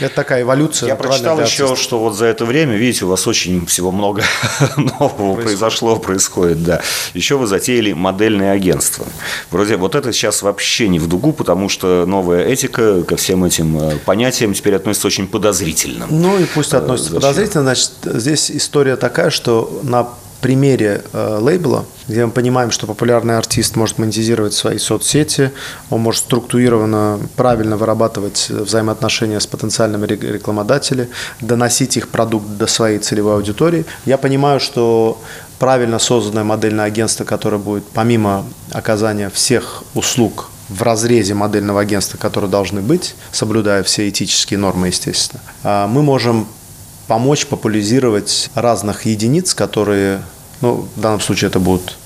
Это 0.00 0.14
такая 0.14 0.42
эволюция. 0.42 0.88
Я 0.88 0.96
прочитал 0.96 1.40
еще, 1.40 1.76
что 1.76 1.98
вот 1.98 2.16
за 2.16 2.26
это 2.26 2.44
время, 2.44 2.76
видите, 2.76 3.04
у 3.04 3.08
вас 3.08 3.26
очень 3.26 3.66
всего 3.66 3.90
много 3.92 4.22
нового 4.76 5.34
происходит. 5.34 5.44
произошло, 5.44 5.96
происходит, 5.96 6.62
да. 6.62 6.82
Еще 7.14 7.36
вы 7.36 7.46
затеяли 7.46 7.92
модельное 7.92 8.52
агентство. 8.52 9.06
Вроде 9.50 9.76
вот 9.76 9.94
это 9.94 10.12
сейчас 10.12 10.42
вообще 10.42 10.88
не 10.88 10.98
в 10.98 11.06
дугу, 11.06 11.32
потому 11.32 11.68
что 11.68 12.04
новая 12.06 12.44
этика 12.46 13.02
ко 13.02 13.16
всем 13.16 13.44
этим 13.44 13.78
э, 13.78 13.96
понятиям 14.04 14.54
теперь 14.54 14.74
относится 14.74 15.06
очень 15.06 15.26
подозрительно. 15.26 16.06
Ну 16.08 16.38
и 16.38 16.44
пусть 16.44 16.74
относится 16.74 17.12
Зачем? 17.14 17.20
подозрительно, 17.22 17.62
значит, 17.64 17.90
здесь 18.04 18.50
история 18.50 18.96
такая, 18.96 19.30
что 19.30 19.80
на 19.82 20.08
примере 20.44 21.00
э, 21.14 21.38
лейбла, 21.40 21.86
где 22.06 22.26
мы 22.26 22.30
понимаем, 22.30 22.70
что 22.70 22.86
популярный 22.86 23.38
артист 23.38 23.76
может 23.76 23.96
монетизировать 23.96 24.52
свои 24.52 24.76
соцсети, 24.76 25.52
он 25.88 26.02
может 26.02 26.24
структурированно, 26.24 27.18
правильно 27.34 27.78
вырабатывать 27.78 28.50
взаимоотношения 28.50 29.40
с 29.40 29.46
потенциальными 29.46 30.06
рекламодателями, 30.06 31.08
доносить 31.40 31.96
их 31.96 32.10
продукт 32.10 32.46
до 32.58 32.66
своей 32.66 32.98
целевой 32.98 33.36
аудитории. 33.36 33.86
Я 34.04 34.18
понимаю, 34.18 34.60
что 34.60 35.18
правильно 35.58 35.98
созданное 35.98 36.44
модельное 36.44 36.84
агентство, 36.84 37.24
которое 37.24 37.56
будет 37.56 37.84
помимо 37.94 38.44
оказания 38.70 39.30
всех 39.30 39.82
услуг 39.94 40.50
в 40.68 40.82
разрезе 40.82 41.32
модельного 41.32 41.80
агентства, 41.80 42.18
которые 42.18 42.50
должны 42.50 42.82
быть, 42.82 43.14
соблюдая 43.32 43.82
все 43.82 44.10
этические 44.10 44.58
нормы, 44.58 44.88
естественно, 44.88 45.40
а 45.62 45.86
мы 45.86 46.02
можем 46.02 46.46
помочь 47.06 47.46
популяризировать 47.46 48.50
разных 48.54 49.06
единиц, 49.06 49.54
которые, 49.54 50.22
ну, 50.60 50.86
в 50.94 51.00
данном 51.00 51.20
случае 51.20 51.48
это 51.48 51.58
будут 51.60 51.96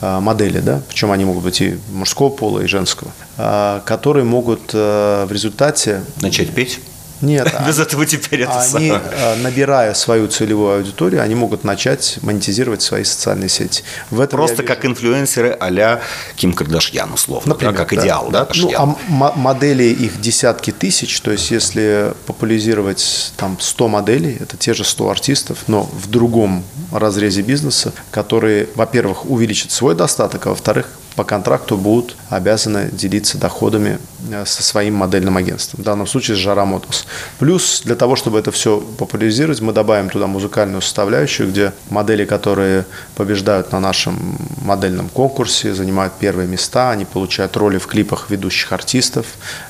а, 0.00 0.20
модели, 0.20 0.60
да, 0.60 0.82
причем 0.88 1.10
они 1.10 1.24
могут 1.24 1.44
быть 1.44 1.60
и 1.60 1.78
мужского 1.92 2.28
пола, 2.28 2.60
и 2.60 2.66
женского, 2.66 3.10
а, 3.38 3.80
которые 3.80 4.24
могут 4.24 4.70
а, 4.74 5.26
в 5.26 5.32
результате... 5.32 6.02
Начать 6.20 6.50
петь? 6.50 6.80
Нет. 7.20 7.52
Без 7.66 7.78
этого 7.78 8.06
теперь 8.06 8.42
это 8.42 8.60
Они, 8.60 8.90
самое. 8.90 9.02
набирая 9.42 9.94
свою 9.94 10.28
целевую 10.28 10.76
аудиторию, 10.76 11.22
они 11.22 11.34
могут 11.34 11.64
начать 11.64 12.18
монетизировать 12.22 12.82
свои 12.82 13.04
социальные 13.04 13.48
сети. 13.48 13.84
В 14.10 14.20
этом 14.20 14.38
Просто 14.38 14.62
как 14.62 14.84
инфлюенсеры 14.84 15.56
а-ля 15.58 16.00
Ким 16.36 16.52
Кардашьян, 16.52 17.12
условно. 17.12 17.50
Например, 17.50 17.72
да, 17.72 17.78
как 17.78 17.94
да. 17.94 18.02
идеал, 18.02 18.30
да? 18.30 18.48
Ну, 18.54 18.72
а 18.76 19.32
моделей 19.36 19.92
их 19.92 20.20
десятки 20.20 20.72
тысяч, 20.72 21.20
то 21.20 21.30
есть 21.30 21.50
если 21.50 22.12
популяризировать 22.26 23.32
там 23.36 23.58
100 23.58 23.88
моделей, 23.88 24.36
это 24.40 24.56
те 24.56 24.74
же 24.74 24.84
100 24.84 25.10
артистов, 25.10 25.58
но 25.66 25.84
в 25.84 26.08
другом 26.08 26.64
разрезе 26.92 27.42
бизнеса, 27.42 27.92
которые, 28.10 28.68
во-первых, 28.74 29.28
увеличат 29.28 29.70
свой 29.70 29.94
достаток, 29.94 30.46
а 30.46 30.50
во-вторых, 30.50 30.88
по 31.16 31.24
контракту 31.24 31.76
будут 31.78 32.14
обязаны 32.28 32.90
делиться 32.92 33.38
доходами 33.38 33.98
э, 34.30 34.44
со 34.44 34.62
своим 34.62 34.94
модельным 34.94 35.36
агентством, 35.36 35.80
в 35.80 35.84
данном 35.84 36.06
случае 36.06 36.36
с 36.36 36.40
Жара 36.40 36.64
Motors. 36.64 37.06
Плюс 37.38 37.82
для 37.84 37.96
того, 37.96 38.16
чтобы 38.16 38.38
это 38.38 38.52
все 38.52 38.80
популяризировать, 38.98 39.60
мы 39.62 39.72
добавим 39.72 40.10
туда 40.10 40.26
музыкальную 40.26 40.82
составляющую, 40.82 41.48
где 41.48 41.72
модели, 41.88 42.26
которые 42.26 42.84
побеждают 43.16 43.72
на 43.72 43.80
нашем 43.80 44.36
модельном 44.60 45.08
конкурсе, 45.08 45.74
занимают 45.74 46.12
первые 46.20 46.46
места, 46.46 46.90
они 46.90 47.06
получают 47.06 47.56
роли 47.56 47.78
в 47.78 47.86
клипах 47.86 48.26
ведущих 48.28 48.72
артистов 48.72 49.26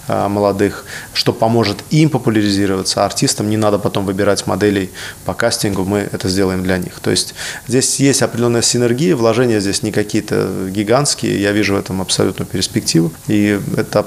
э, 0.08 0.28
молодых, 0.28 0.84
что 1.12 1.32
поможет 1.32 1.78
им 1.90 2.10
популяризироваться, 2.10 3.02
а 3.02 3.06
артистам 3.06 3.48
не 3.48 3.56
надо 3.56 3.78
потом 3.78 4.04
выбирать 4.04 4.46
моделей 4.48 4.90
по 5.24 5.32
кастингу, 5.32 5.84
мы 5.84 6.08
это 6.10 6.28
сделаем 6.28 6.64
для 6.64 6.78
них. 6.78 6.98
То 7.00 7.10
есть 7.10 7.34
здесь 7.68 8.00
есть 8.00 8.22
определенная 8.22 8.62
синергия, 8.62 9.14
вложения 9.14 9.60
здесь 9.60 9.82
не 9.82 9.92
какие-то 9.92 10.68
гигантские, 10.70 11.35
я 11.38 11.52
вижу 11.52 11.74
в 11.74 11.78
этом 11.78 12.00
абсолютную 12.00 12.46
перспективу. 12.46 13.12
И 13.28 13.60
это 13.76 14.06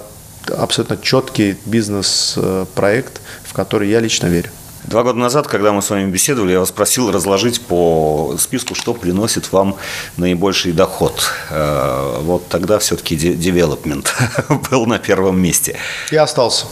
абсолютно 0.57 0.97
четкий 0.97 1.57
бизнес-проект, 1.65 3.21
в 3.43 3.53
который 3.53 3.89
я 3.89 3.99
лично 3.99 4.27
верю. 4.27 4.49
Два 4.85 5.03
года 5.03 5.19
назад, 5.19 5.47
когда 5.47 5.71
мы 5.71 5.81
с 5.81 5.89
вами 5.89 6.09
беседовали, 6.09 6.53
я 6.53 6.59
вас 6.59 6.71
просил 6.71 7.11
разложить 7.11 7.61
по 7.61 8.35
списку, 8.39 8.75
что 8.75 8.93
приносит 8.93 9.51
вам 9.51 9.75
наибольший 10.17 10.71
доход. 10.71 11.21
Э, 11.49 12.19
вот 12.21 12.47
тогда 12.47 12.79
все-таки 12.79 13.15
девелопмент 13.15 14.15
был 14.71 14.85
на 14.85 14.97
первом 14.97 15.39
месте. 15.39 15.75
Я 16.11 16.23
остался. 16.23 16.65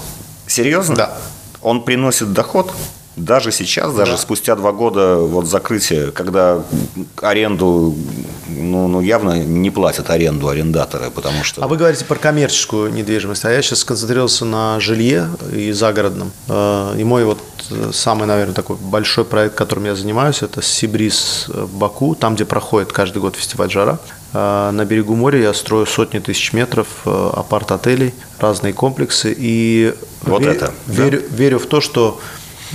Серьезно? 0.48 0.96
Да. 0.96 1.18
Он 1.62 1.84
приносит 1.84 2.34
доход? 2.34 2.72
Даже 3.18 3.52
сейчас, 3.52 3.96
даже 3.96 4.12
да. 4.12 4.18
спустя 4.18 4.56
два 4.56 4.72
года 4.72 5.16
вот 5.16 5.48
закрытия, 5.48 6.12
когда 6.12 6.62
аренду, 7.20 7.96
ну, 8.48 8.88
ну, 8.88 9.02
явно 9.02 9.44
не 9.44 9.72
платят 9.72 10.12
аренду 10.12 10.50
арендаторы, 10.50 11.10
потому 11.10 11.44
что... 11.44 11.64
А 11.64 11.68
вы 11.68 11.78
говорите 11.78 12.06
про 12.06 12.16
коммерческую 12.16 12.94
недвижимость, 12.94 13.44
а 13.46 13.52
я 13.52 13.64
сейчас 13.64 13.80
сконцентрировался 13.80 14.46
на 14.46 14.80
жилье 14.80 15.30
и 15.52 15.72
загородном. 15.72 16.32
Э, 16.48 16.94
и 16.96 17.04
мой 17.04 17.26
вот 17.26 17.40
э, 17.72 17.90
самый, 17.92 18.28
наверное, 18.28 18.54
такой 18.54 18.76
большой 18.76 19.26
проект, 19.26 19.56
которым 19.56 19.86
я 19.86 19.96
занимаюсь, 19.96 20.44
это 20.44 20.62
Сибрис 20.62 21.46
в 21.48 21.76
Баку, 21.76 22.14
там, 22.14 22.36
где 22.36 22.46
проходит 22.46 22.92
каждый 22.92 23.18
год 23.18 23.36
фестиваль 23.36 23.72
«Жара». 23.72 23.98
Э, 24.34 24.70
на 24.70 24.86
берегу 24.86 25.16
моря 25.16 25.42
я 25.42 25.56
строю 25.56 25.88
сотни 25.88 26.20
тысяч 26.20 26.54
метров 26.54 26.88
апарт-отелей, 27.06 28.14
разные 28.38 28.74
комплексы. 28.74 29.34
И 29.36 29.96
вот 30.22 30.44
ве- 30.44 30.52
это, 30.52 30.72
верю, 30.86 31.24
да? 31.28 31.36
верю 31.36 31.58
в 31.58 31.66
то, 31.66 31.82
что 31.82 32.22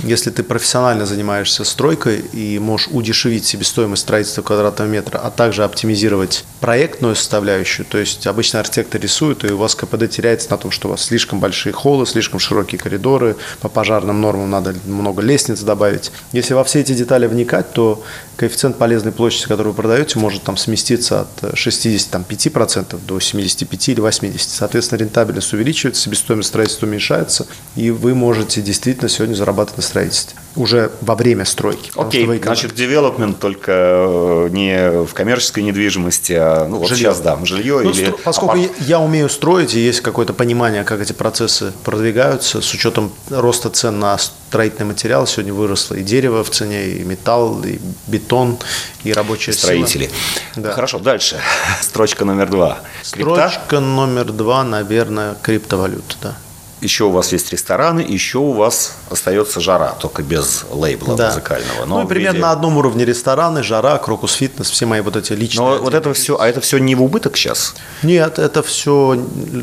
если 0.03 0.29
ты 0.29 0.43
профессионально 0.43 1.05
занимаешься 1.05 1.63
стройкой 1.63 2.19
и 2.19 2.59
можешь 2.59 2.89
удешевить 2.91 3.45
себестоимость 3.45 4.03
строительства 4.03 4.41
квадратного 4.41 4.87
метра, 4.87 5.17
а 5.17 5.31
также 5.31 5.63
оптимизировать 5.63 6.45
проектную 6.59 7.15
составляющую, 7.15 7.85
то 7.85 7.97
есть 7.97 8.27
обычно 8.27 8.59
архитектор 8.59 9.01
рисует, 9.01 9.43
и 9.43 9.51
у 9.51 9.57
вас 9.57 9.75
КПД 9.75 10.09
теряется 10.09 10.51
на 10.51 10.57
том, 10.57 10.71
что 10.71 10.87
у 10.87 10.91
вас 10.91 11.03
слишком 11.03 11.39
большие 11.39 11.73
холлы, 11.73 12.05
слишком 12.05 12.39
широкие 12.39 12.79
коридоры, 12.79 13.35
по 13.61 13.69
пожарным 13.69 14.21
нормам 14.21 14.49
надо 14.49 14.75
много 14.85 15.21
лестниц 15.21 15.61
добавить. 15.61 16.11
Если 16.31 16.53
во 16.53 16.63
все 16.63 16.81
эти 16.81 16.93
детали 16.93 17.27
вникать, 17.27 17.71
то 17.73 18.03
коэффициент 18.35 18.77
полезной 18.77 19.11
площади, 19.11 19.47
которую 19.47 19.73
вы 19.73 19.81
продаете, 19.81 20.19
может 20.19 20.43
там 20.43 20.57
сместиться 20.57 21.21
от 21.21 21.53
65% 21.53 22.99
до 23.05 23.19
75 23.19 23.89
или 23.89 24.03
80%. 24.03 24.37
Соответственно, 24.37 24.99
рентабельность 24.99 25.53
увеличивается, 25.53 26.03
себестоимость 26.03 26.49
строительства 26.49 26.85
уменьшается, 26.87 27.47
и 27.75 27.91
вы 27.91 28.15
можете 28.15 28.61
действительно 28.61 29.09
сегодня 29.09 29.35
зарабатывать 29.35 29.77
на 29.77 29.83
строительстве 29.93 30.39
уже 30.55 30.91
во 31.01 31.15
время 31.15 31.45
стройки. 31.45 31.91
Окей, 31.95 32.25
okay. 32.25 32.43
значит, 32.43 32.75
девелопмент 32.75 33.39
только 33.39 33.71
э, 33.71 34.49
не 34.51 35.05
в 35.05 35.13
коммерческой 35.13 35.63
недвижимости, 35.63 36.33
а 36.33 36.67
ну, 36.67 36.77
вот 36.77 36.89
жилье. 36.89 37.05
сейчас, 37.05 37.21
да, 37.21 37.39
жилье 37.43 37.79
ну, 37.83 37.89
или... 37.89 38.13
Поскольку 38.23 38.57
апарт... 38.57 38.71
я 38.81 38.99
умею 38.99 39.29
строить, 39.29 39.73
и 39.73 39.79
есть 39.79 40.01
какое-то 40.01 40.33
понимание, 40.33 40.83
как 40.83 41.01
эти 41.01 41.13
процессы 41.13 41.73
продвигаются, 41.83 42.61
с 42.61 42.73
учетом 42.73 43.11
роста 43.29 43.69
цен 43.69 43.99
на 43.99 44.17
строительный 44.17 44.85
материал, 44.85 45.25
сегодня 45.25 45.53
выросло 45.53 45.95
и 45.95 46.03
дерево 46.03 46.43
в 46.43 46.51
цене, 46.51 46.87
и 46.87 47.03
металл, 47.03 47.63
и 47.63 47.79
бетон, 48.07 48.57
и 49.03 49.11
рабочая 49.11 49.53
Строители. 49.53 50.05
сила. 50.05 50.67
Да. 50.67 50.71
Хорошо, 50.73 50.99
дальше. 50.99 51.39
Строчка 51.81 52.25
номер 52.25 52.49
два. 52.49 52.79
Строчка 53.01 53.59
Крипта? 53.59 53.79
номер 53.79 54.31
два, 54.31 54.63
наверное, 54.63 55.35
криптовалюта, 55.41 56.15
да 56.21 56.37
еще 56.83 57.05
у 57.05 57.09
вас 57.09 57.31
есть 57.31 57.51
рестораны, 57.51 58.01
еще 58.01 58.39
у 58.39 58.51
вас 58.51 58.93
остается 59.09 59.59
жара, 59.59 59.95
только 59.99 60.21
без 60.21 60.65
лейбла 60.69 61.15
да. 61.15 61.29
музыкального. 61.29 61.85
Но 61.85 62.01
ну, 62.01 62.07
примерно 62.07 62.35
виде... 62.35 62.45
на 62.45 62.51
одном 62.51 62.77
уровне 62.77 63.05
рестораны, 63.05 63.63
жара, 63.63 63.97
крокус 63.97 64.33
фитнес, 64.33 64.69
все 64.69 64.85
мои 64.85 65.01
вот 65.01 65.15
эти 65.15 65.33
личные. 65.33 65.67
Но 65.67 65.77
вот 65.77 65.93
это 65.93 66.13
все, 66.13 66.37
а 66.39 66.47
это 66.47 66.61
все 66.61 66.77
не 66.77 66.95
в 66.95 67.03
убыток 67.03 67.37
сейчас? 67.37 67.75
Нет, 68.03 68.39
это 68.39 68.61
все 68.63 69.17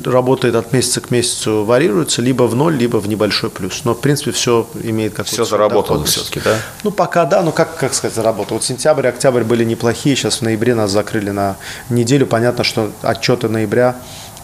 работает 0.04 0.54
от 0.54 0.72
месяца 0.72 1.00
к 1.00 1.10
месяцу, 1.10 1.64
варьируется 1.64 2.22
либо 2.22 2.44
в 2.44 2.54
ноль, 2.54 2.76
либо 2.76 2.96
в 2.98 3.08
небольшой 3.08 3.50
плюс. 3.50 3.82
Но 3.84 3.94
в 3.94 4.00
принципе 4.00 4.32
все 4.32 4.66
имеет 4.82 5.12
какой-то. 5.12 5.32
Все 5.32 5.44
заработало 5.44 6.04
все-таки, 6.04 6.40
да? 6.40 6.56
Ну 6.82 6.90
пока 6.90 7.24
да, 7.24 7.42
ну 7.42 7.52
как 7.52 7.76
как 7.76 7.94
сказать 7.94 8.14
заработало. 8.14 8.58
Вот 8.58 8.64
сентябрь, 8.64 9.06
октябрь 9.06 9.42
были 9.42 9.64
неплохие, 9.64 10.16
сейчас 10.16 10.38
в 10.38 10.42
ноябре 10.42 10.74
нас 10.74 10.90
закрыли 10.90 11.30
на 11.30 11.56
неделю. 11.88 12.26
Понятно, 12.26 12.64
что 12.64 12.90
отчеты 13.02 13.48
ноября 13.48 13.96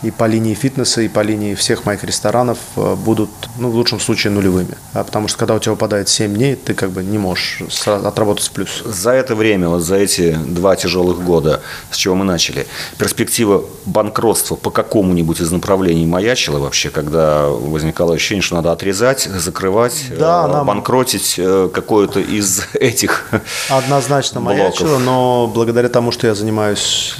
и 0.02 0.10
по 0.10 0.24
линии 0.24 0.54
фитнеса, 0.54 1.02
и 1.02 1.08
по 1.08 1.20
линии 1.20 1.54
всех 1.54 1.84
моих 1.84 2.04
ресторанов 2.04 2.58
э, 2.76 2.94
будут, 2.94 3.30
ну, 3.58 3.70
в 3.70 3.74
лучшем 3.74 4.00
случае, 4.00 4.32
нулевыми. 4.32 4.76
А 4.92 5.04
потому 5.04 5.28
что, 5.28 5.38
когда 5.38 5.54
у 5.54 5.58
тебя 5.58 5.72
выпадает 5.72 6.08
7 6.08 6.34
дней, 6.34 6.54
ты 6.54 6.74
как 6.74 6.90
бы 6.90 7.02
не 7.02 7.18
можешь 7.18 7.62
отработать 7.86 8.50
плюс. 8.50 8.82
За 8.84 9.10
это 9.10 9.34
время, 9.34 9.68
вот 9.68 9.82
за 9.82 9.96
эти 9.96 10.32
два 10.32 10.76
тяжелых 10.76 11.22
года, 11.22 11.62
с 11.90 11.96
чего 11.96 12.14
мы 12.14 12.24
начали, 12.24 12.66
перспектива 12.98 13.64
банкротства 13.84 14.56
по 14.56 14.70
какому-нибудь 14.70 15.40
из 15.40 15.50
направлений 15.50 16.06
маячила 16.06 16.58
вообще, 16.58 16.90
когда 16.90 17.46
возникало 17.46 18.14
ощущение, 18.14 18.42
что 18.42 18.56
надо 18.56 18.72
отрезать, 18.72 19.22
закрывать, 19.22 20.06
да, 20.10 20.44
э, 20.44 20.52
нам... 20.52 20.66
банкротить 20.66 21.36
э, 21.38 21.68
какое-то 21.72 22.20
из 22.20 22.62
этих 22.74 23.28
Однозначно 23.68 24.40
блоков. 24.40 24.58
маячила, 24.58 24.98
но 24.98 25.46
благодаря 25.52 25.88
тому, 25.88 26.12
что 26.12 26.26
я 26.26 26.34
занимаюсь 26.34 27.14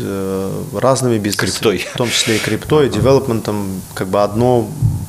разными 0.75 1.19
бизнесами, 1.19 1.51
Криптой. 1.51 1.79
в 1.93 1.97
том 1.97 2.11
числе 2.11 2.37
и 2.37 2.39
криптой, 2.67 2.89
криптой, 2.89 2.89
девелопментом, 2.89 3.81
как 3.95 4.09
бы 4.09 4.23
одно 4.23 4.67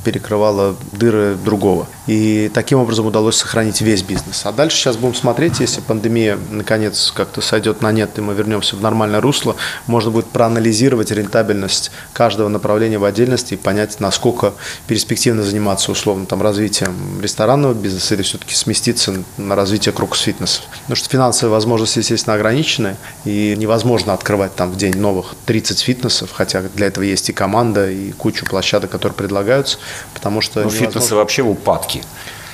перекрывало 0.07 0.73
дыры 0.93 1.35
другого. 1.35 1.85
И 2.07 2.49
таким 2.53 2.79
образом 2.79 3.05
удалось 3.05 3.35
сохранить 3.35 3.81
весь 3.81 4.03
бизнес. 4.03 4.45
А 4.45 4.53
дальше 4.53 4.77
сейчас 4.77 4.95
будем 4.95 5.15
смотреть, 5.15 5.59
если 5.59 5.81
пандемия 5.81 6.37
наконец 6.49 7.11
как-то 7.13 7.41
сойдет 7.41 7.81
на 7.81 7.91
нет, 7.91 8.11
и 8.15 8.21
мы 8.21 8.33
вернемся 8.33 8.77
в 8.77 8.81
нормальное 8.81 9.19
русло, 9.19 9.57
можно 9.85 10.09
будет 10.09 10.27
проанализировать 10.27 11.11
рентабельность 11.11 11.91
каждого 12.13 12.47
направления 12.47 12.97
в 12.97 13.03
отдельности 13.03 13.55
и 13.55 13.57
понять, 13.57 13.99
насколько 13.99 14.53
перспективно 14.87 15.43
заниматься 15.43 15.91
условно 15.91 16.25
там 16.25 16.41
развитием 16.41 16.95
ресторанного 17.21 17.73
бизнеса 17.73 18.15
или 18.15 18.21
все-таки 18.21 18.55
сместиться 18.55 19.13
на 19.35 19.55
развитие 19.55 19.91
крокс-фитнеса. 19.91 20.61
Потому 20.83 20.95
что 20.95 21.09
финансовые 21.09 21.51
возможности, 21.51 21.99
естественно, 21.99 22.37
ограничены, 22.37 22.95
и 23.25 23.55
невозможно 23.57 24.13
открывать 24.13 24.55
там 24.55 24.71
в 24.71 24.77
день 24.77 24.95
новых 24.95 25.35
30 25.45 25.81
фитнесов, 25.81 26.29
хотя 26.31 26.61
для 26.61 26.87
этого 26.87 27.03
есть 27.03 27.27
и 27.29 27.33
команда, 27.33 27.91
и 27.91 28.13
кучу 28.13 28.45
площадок, 28.45 28.89
которые 28.91 29.17
предлагаются 29.17 29.79
потому 30.13 30.41
что... 30.41 30.63
Ну, 30.63 30.69
фитнесы 30.69 31.15
вообще 31.15 31.43
в 31.43 31.49
упадке. 31.49 32.03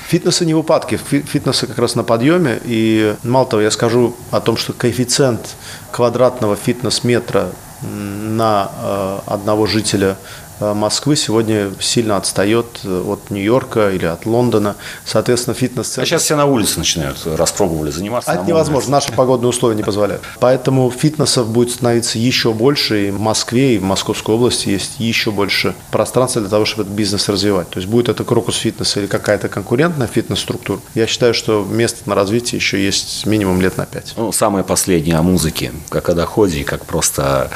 Фитнесы 0.08 0.45
не 0.45 0.53
в 0.53 0.60
упадке, 0.60 0.97
фитнесы 0.97 1.65
как 1.65 1.79
раз 1.79 1.95
на 1.95 2.03
подъеме. 2.03 2.60
И 2.65 3.15
мало 3.23 3.45
того, 3.45 3.62
я 3.62 3.71
скажу 3.71 4.15
о 4.32 4.41
том, 4.41 4.58
что 4.58 4.73
коэффициент 4.73 5.56
квадратного 5.91 6.56
фитнес-метра 6.56 7.49
на 7.82 8.71
э, 8.82 9.19
одного 9.25 9.65
жителя 9.65 10.17
Москвы 10.60 11.16
сегодня 11.16 11.72
сильно 11.80 12.18
отстает 12.18 12.80
э, 12.84 13.04
от 13.06 13.30
Нью-Йорка 13.30 13.92
или 13.92 14.06
от 14.06 14.26
Лондона. 14.26 14.76
Соответственно, 15.06 15.54
фитнес-центр... 15.54 16.02
А 16.02 16.06
сейчас 16.06 16.24
все 16.24 16.36
на 16.36 16.46
улице 16.46 16.80
начинают, 16.80 17.26
распробовали 17.26 17.92
заниматься. 17.92 18.32
А 18.32 18.36
это 18.36 18.46
невозможно, 18.46 18.92
наши 18.92 19.12
погодные 19.12 19.50
условия 19.50 19.76
не 19.76 19.84
позволяют. 19.84 20.24
Поэтому 20.39 20.89
фитнесов 20.92 21.48
будет 21.48 21.72
становиться 21.72 22.18
еще 22.18 22.54
больше, 22.54 23.08
и 23.08 23.12
в 23.12 23.20
Москве, 23.20 23.76
и 23.76 23.78
в 23.78 23.84
Московской 23.84 24.36
области 24.36 24.70
есть 24.70 25.00
еще 25.00 25.32
больше 25.32 25.76
пространства 25.92 26.42
для 26.42 26.50
того, 26.50 26.66
чтобы 26.66 26.84
этот 26.84 26.94
бизнес 26.96 27.30
развивать. 27.30 27.70
То 27.70 27.80
есть 27.80 27.89
будет 27.89 28.10
это 28.10 28.24
крокус 28.24 28.58
фитнес 28.58 28.96
или 28.98 29.08
какая-то 29.08 29.50
конкурентная 29.50 30.08
фитнес-структура. 30.08 30.80
Я 30.96 31.08
считаю, 31.08 31.34
что 31.34 31.66
место 31.70 32.08
на 32.10 32.16
развитие 32.16 32.58
еще 32.60 32.84
есть 32.84 33.26
минимум 33.26 33.62
лет 33.62 33.78
на 33.78 33.86
пять. 33.86 34.13
Ну, 34.18 34.32
самое 34.32 34.63
последнее 34.63 35.18
о 35.18 35.24
музыке, 35.24 35.72
как 35.89 36.10
о 36.10 36.13
доходе, 36.13 36.60
и 36.60 36.63
как 36.63 36.86
просто 36.86 37.50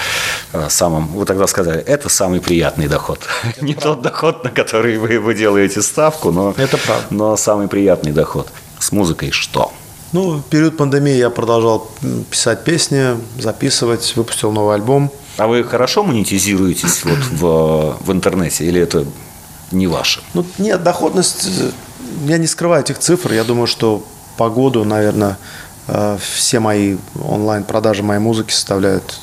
э, 0.53 0.67
самом... 0.69 1.07
Вы 1.07 1.25
тогда 1.25 1.47
сказали, 1.47 1.79
это 1.79 2.09
самый 2.09 2.41
приятный 2.41 2.86
доход 2.87 2.97
доход. 3.07 3.19
Это 3.43 3.65
Не 3.65 3.73
правда. 3.73 3.93
тот 3.93 4.01
доход, 4.01 4.43
на 4.43 4.49
который 4.49 4.97
вы, 4.97 5.19
вы 5.19 5.33
делаете 5.33 5.81
ставку, 5.81 6.31
но, 6.31 6.53
это 6.57 6.77
правда. 6.77 7.07
но 7.09 7.37
самый 7.37 7.67
приятный 7.67 8.11
доход. 8.11 8.47
С 8.79 8.91
музыкой 8.91 9.31
что? 9.31 9.71
Ну, 10.13 10.37
в 10.37 10.43
период 10.43 10.77
пандемии 10.77 11.15
я 11.15 11.29
продолжал 11.29 11.89
писать 12.29 12.63
песни, 12.63 13.17
записывать, 13.39 14.15
выпустил 14.15 14.51
новый 14.51 14.75
альбом. 14.75 15.11
А 15.37 15.47
вы 15.47 15.63
хорошо 15.63 16.03
монетизируетесь 16.03 17.03
вот 17.03 17.19
в, 17.31 17.97
в 18.05 18.11
интернете 18.11 18.65
или 18.65 18.81
это 18.81 19.05
не 19.71 19.87
ваше? 19.87 20.21
Ну, 20.33 20.45
нет, 20.57 20.83
доходность, 20.83 21.47
я 22.25 22.37
не 22.37 22.47
скрываю 22.47 22.83
этих 22.83 22.99
цифр. 22.99 23.33
Я 23.33 23.43
думаю, 23.43 23.67
что 23.67 24.03
по 24.37 24.49
году, 24.49 24.85
наверное, 24.85 25.37
э, 25.87 26.17
все 26.21 26.59
мои 26.59 26.97
онлайн-продажи 27.21 28.01
моей 28.01 28.21
музыки 28.21 28.53
составляют 28.53 29.19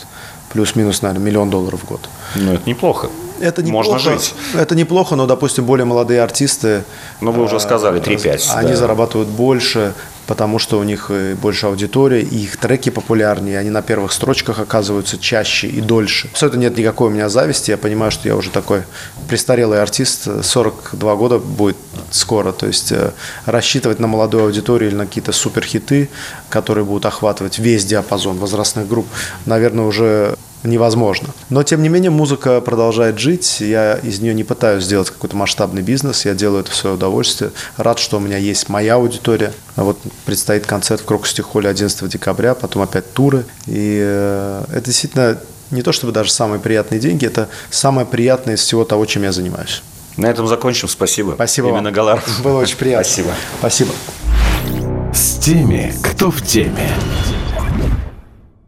плюс-минус, 0.52 1.02
наверное, 1.02 1.24
миллион 1.24 1.50
долларов 1.50 1.80
в 1.80 1.86
год. 1.86 2.08
Ну, 2.34 2.52
это 2.52 2.68
неплохо 2.68 3.08
это 3.40 3.62
неплохо. 3.62 3.90
Можно 3.90 4.12
жить. 4.12 4.34
Это 4.54 4.74
неплохо, 4.74 5.16
но, 5.16 5.26
допустим, 5.26 5.64
более 5.64 5.84
молодые 5.84 6.22
артисты... 6.22 6.84
Ну, 7.20 7.32
вы 7.32 7.44
уже 7.44 7.60
сказали, 7.60 8.00
3-5. 8.00 8.50
Они 8.54 8.70
да. 8.70 8.76
зарабатывают 8.76 9.28
больше, 9.28 9.94
потому 10.26 10.58
что 10.58 10.78
у 10.78 10.84
них 10.84 11.10
больше 11.40 11.66
аудитория, 11.66 12.22
и 12.22 12.44
их 12.44 12.56
треки 12.56 12.90
популярнее, 12.90 13.58
они 13.58 13.70
на 13.70 13.82
первых 13.82 14.12
строчках 14.12 14.58
оказываются 14.58 15.18
чаще 15.18 15.68
и 15.68 15.80
дольше. 15.80 16.28
Все 16.32 16.46
это 16.46 16.56
нет 16.56 16.76
никакой 16.76 17.08
у 17.08 17.10
меня 17.10 17.28
зависти, 17.28 17.70
я 17.70 17.76
понимаю, 17.76 18.10
что 18.10 18.28
я 18.28 18.36
уже 18.36 18.50
такой 18.50 18.82
престарелый 19.28 19.80
артист, 19.82 20.28
42 20.44 21.16
года 21.16 21.38
будет 21.38 21.76
скоро, 22.10 22.52
то 22.52 22.66
есть 22.66 22.92
э, 22.92 23.10
рассчитывать 23.46 23.98
на 23.98 24.06
молодую 24.06 24.44
аудиторию 24.44 24.90
или 24.90 24.96
на 24.96 25.06
какие-то 25.06 25.32
суперхиты, 25.32 26.08
которые 26.48 26.84
будут 26.84 27.06
охватывать 27.06 27.58
весь 27.58 27.84
диапазон 27.84 28.38
возрастных 28.38 28.88
групп, 28.88 29.06
наверное, 29.46 29.84
уже 29.84 30.36
невозможно. 30.64 31.28
Но, 31.50 31.62
тем 31.62 31.82
не 31.82 31.88
менее, 31.88 32.10
музыка 32.10 32.60
продолжает 32.60 33.18
жить. 33.18 33.60
Я 33.60 33.94
из 33.94 34.20
нее 34.20 34.34
не 34.34 34.44
пытаюсь 34.44 34.84
сделать 34.84 35.10
какой-то 35.10 35.36
масштабный 35.36 35.82
бизнес. 35.82 36.24
Я 36.24 36.34
делаю 36.34 36.60
это 36.60 36.70
в 36.70 36.74
свое 36.74 36.96
удовольствие. 36.96 37.52
Рад, 37.76 37.98
что 37.98 38.16
у 38.16 38.20
меня 38.20 38.38
есть 38.38 38.68
моя 38.68 38.94
аудитория. 38.94 39.52
А 39.76 39.84
вот 39.84 39.98
предстоит 40.24 40.66
концерт 40.66 41.00
в 41.00 41.04
Крокусти 41.04 41.42
холле 41.42 41.68
11 41.68 42.08
декабря, 42.08 42.54
потом 42.54 42.82
опять 42.82 43.12
туры. 43.12 43.44
И 43.66 43.98
э, 44.00 44.64
это 44.70 44.86
действительно 44.86 45.38
не 45.70 45.82
то 45.82 45.92
чтобы 45.92 46.12
даже 46.12 46.30
самые 46.30 46.60
приятные 46.60 47.00
деньги, 47.00 47.26
это 47.26 47.48
самое 47.70 48.06
приятное 48.06 48.54
из 48.54 48.60
всего 48.60 48.84
того, 48.84 49.06
чем 49.06 49.22
я 49.22 49.32
занимаюсь. 49.32 49.82
На 50.16 50.26
этом 50.26 50.46
закончим. 50.46 50.88
Спасибо. 50.88 51.32
Спасибо 51.34 51.68
Именно 51.68 51.84
вам. 51.84 51.92
Галар. 51.92 52.24
Было 52.42 52.60
очень 52.60 52.76
приятно. 52.76 53.04
Спасибо. 53.04 53.30
Спасибо. 53.58 53.92
С 55.12 55.38
теми, 55.38 55.92
кто 56.02 56.30
в 56.30 56.42
теме. 56.42 56.90